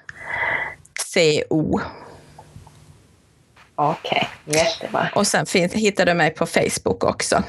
Okej, 3.76 4.30
okay, 4.46 4.60
jättebra. 4.60 5.10
Och 5.16 5.28
sen 5.28 5.46
finns, 5.46 5.74
hittar 5.74 6.06
du 6.06 6.14
mig 6.14 6.30
på 6.30 6.46
Facebook 6.46 7.04
också 7.04 7.44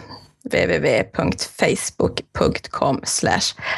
www.facebook.com 0.45 3.03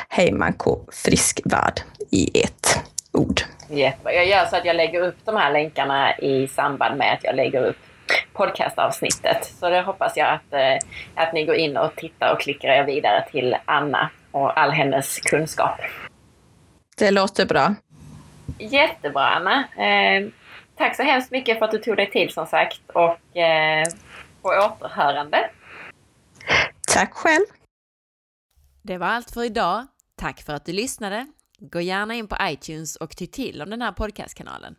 heimanko 0.09 0.79
friskvärd 0.93 1.81
i 2.11 2.41
ett 2.41 2.81
ord. 3.13 3.41
Jättebra. 3.69 4.13
Jag 4.13 4.27
gör 4.27 4.47
så 4.47 4.57
att 4.57 4.65
jag 4.65 4.77
lägger 4.77 5.01
upp 5.01 5.17
de 5.25 5.37
här 5.37 5.53
länkarna 5.53 6.19
i 6.19 6.49
samband 6.49 6.99
med 6.99 7.13
att 7.13 7.25
jag 7.25 7.37
lägger 7.37 7.65
upp 7.65 7.77
podcastavsnittet. 8.33 9.53
Så 9.61 9.69
det 9.69 9.81
hoppas 9.81 10.17
jag 10.17 10.29
att, 10.29 10.53
eh, 10.53 10.75
att 11.15 11.33
ni 11.33 11.45
går 11.45 11.55
in 11.55 11.77
och 11.77 11.97
tittar 11.97 12.33
och 12.33 12.41
klickar 12.41 12.69
er 12.69 12.85
vidare 12.85 13.25
till 13.31 13.57
Anna 13.65 14.11
och 14.37 14.59
all 14.59 14.71
hennes 14.71 15.19
kunskap. 15.19 15.81
Det 16.97 17.11
låter 17.11 17.47
bra. 17.47 17.75
Jättebra 18.59 19.29
Anna. 19.29 19.59
Eh, 19.59 20.29
tack 20.77 20.97
så 20.97 21.03
hemskt 21.03 21.31
mycket 21.31 21.59
för 21.59 21.65
att 21.65 21.71
du 21.71 21.79
tog 21.79 21.97
dig 21.97 22.11
tid 22.11 22.31
som 22.31 22.47
sagt 22.47 22.81
och 22.87 23.37
eh, 23.37 23.87
på 24.43 24.49
återhörande. 24.49 25.51
Tack 26.95 27.15
själv. 27.15 27.45
Det 28.83 28.99
var 28.99 29.07
allt 29.07 29.31
för 29.31 29.45
idag. 29.45 29.87
Tack 30.17 30.43
för 30.43 30.53
att 30.53 30.65
du 30.65 30.73
lyssnade. 30.73 31.27
Gå 31.59 31.81
gärna 31.81 32.15
in 32.15 32.29
på 32.29 32.37
iTunes 32.41 32.97
och 32.97 33.17
tyck 33.17 33.33
till 33.33 33.63
om 33.63 33.71
den 33.71 33.83
här 33.83 33.93
podcastkanalen. 33.93 34.77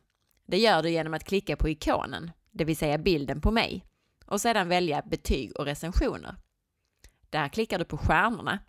Det 0.48 0.58
gör 0.58 0.84
du 0.84 0.90
genom 0.90 1.14
att 1.14 1.24
klicka 1.24 1.56
på 1.56 1.70
ikonen, 1.70 2.32
det 2.52 2.66
vill 2.66 2.78
säga 2.78 2.98
bilden 2.98 3.42
på 3.42 3.52
mig, 3.52 3.86
och 4.26 4.42
sedan 4.42 4.70
välja 4.70 5.02
betyg 5.06 5.60
och 5.60 5.66
recensioner. 5.66 6.36
Där 7.30 7.48
klickar 7.48 7.80
du 7.80 7.86
på 7.86 7.98
stjärnorna. 7.98 8.60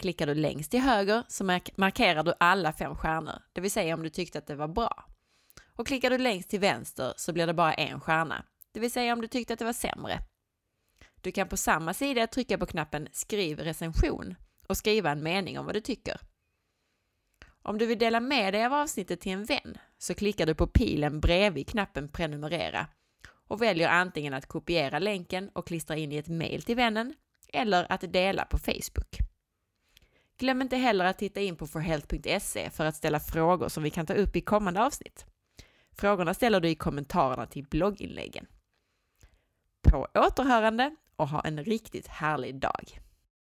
Klickar 0.00 0.26
du 0.26 0.34
längst 0.34 0.70
till 0.70 0.80
höger 0.80 1.24
så 1.28 1.44
markerar 1.76 2.22
du 2.22 2.34
alla 2.40 2.72
fem 2.72 2.96
stjärnor, 2.96 3.42
det 3.52 3.60
vill 3.60 3.70
säga 3.70 3.94
om 3.94 4.02
du 4.02 4.08
tyckte 4.08 4.38
att 4.38 4.46
det 4.46 4.54
var 4.54 4.68
bra. 4.68 5.04
Och 5.76 5.86
klickar 5.86 6.10
du 6.10 6.18
längst 6.18 6.50
till 6.50 6.60
vänster 6.60 7.14
så 7.16 7.32
blir 7.32 7.46
det 7.46 7.54
bara 7.54 7.74
en 7.74 8.00
stjärna, 8.00 8.44
det 8.72 8.80
vill 8.80 8.92
säga 8.92 9.12
om 9.12 9.20
du 9.20 9.26
tyckte 9.26 9.52
att 9.52 9.58
det 9.58 9.64
var 9.64 9.72
sämre. 9.72 10.18
Du 11.20 11.32
kan 11.32 11.48
på 11.48 11.56
samma 11.56 11.94
sida 11.94 12.26
trycka 12.26 12.58
på 12.58 12.66
knappen 12.66 13.08
Skriv 13.12 13.58
recension 13.58 14.34
och 14.66 14.76
skriva 14.76 15.10
en 15.10 15.22
mening 15.22 15.58
om 15.58 15.66
vad 15.66 15.74
du 15.74 15.80
tycker. 15.80 16.20
Om 17.62 17.78
du 17.78 17.86
vill 17.86 17.98
dela 17.98 18.20
med 18.20 18.54
dig 18.54 18.64
av 18.64 18.74
avsnittet 18.74 19.20
till 19.20 19.32
en 19.32 19.44
vän 19.44 19.78
så 19.98 20.14
klickar 20.14 20.46
du 20.46 20.54
på 20.54 20.66
pilen 20.66 21.20
bredvid 21.20 21.68
knappen 21.68 22.08
Prenumerera 22.08 22.86
och 23.48 23.62
väljer 23.62 23.88
antingen 23.88 24.34
att 24.34 24.46
kopiera 24.46 24.98
länken 24.98 25.50
och 25.52 25.66
klistra 25.66 25.96
in 25.96 26.12
i 26.12 26.16
ett 26.16 26.28
mejl 26.28 26.62
till 26.62 26.76
vännen 26.76 27.14
eller 27.52 27.92
att 27.92 28.12
dela 28.12 28.44
på 28.44 28.58
Facebook. 28.58 29.29
Glöm 30.40 30.62
inte 30.62 30.76
heller 30.76 31.04
att 31.04 31.18
titta 31.18 31.40
in 31.40 31.56
på 31.56 31.66
forhealth.se 31.66 32.70
för 32.70 32.84
att 32.84 32.96
ställa 32.96 33.20
frågor 33.20 33.68
som 33.68 33.82
vi 33.82 33.90
kan 33.90 34.06
ta 34.06 34.14
upp 34.14 34.36
i 34.36 34.40
kommande 34.40 34.84
avsnitt. 34.84 35.26
Frågorna 35.92 36.34
ställer 36.34 36.60
du 36.60 36.68
i 36.68 36.74
kommentarerna 36.74 37.46
till 37.46 37.64
blogginläggen. 37.64 38.46
På 39.82 40.06
återhörande 40.14 40.96
och 41.16 41.28
ha 41.28 41.40
en 41.40 41.64
riktigt 41.64 42.06
härlig 42.06 42.60
dag! 42.60 43.00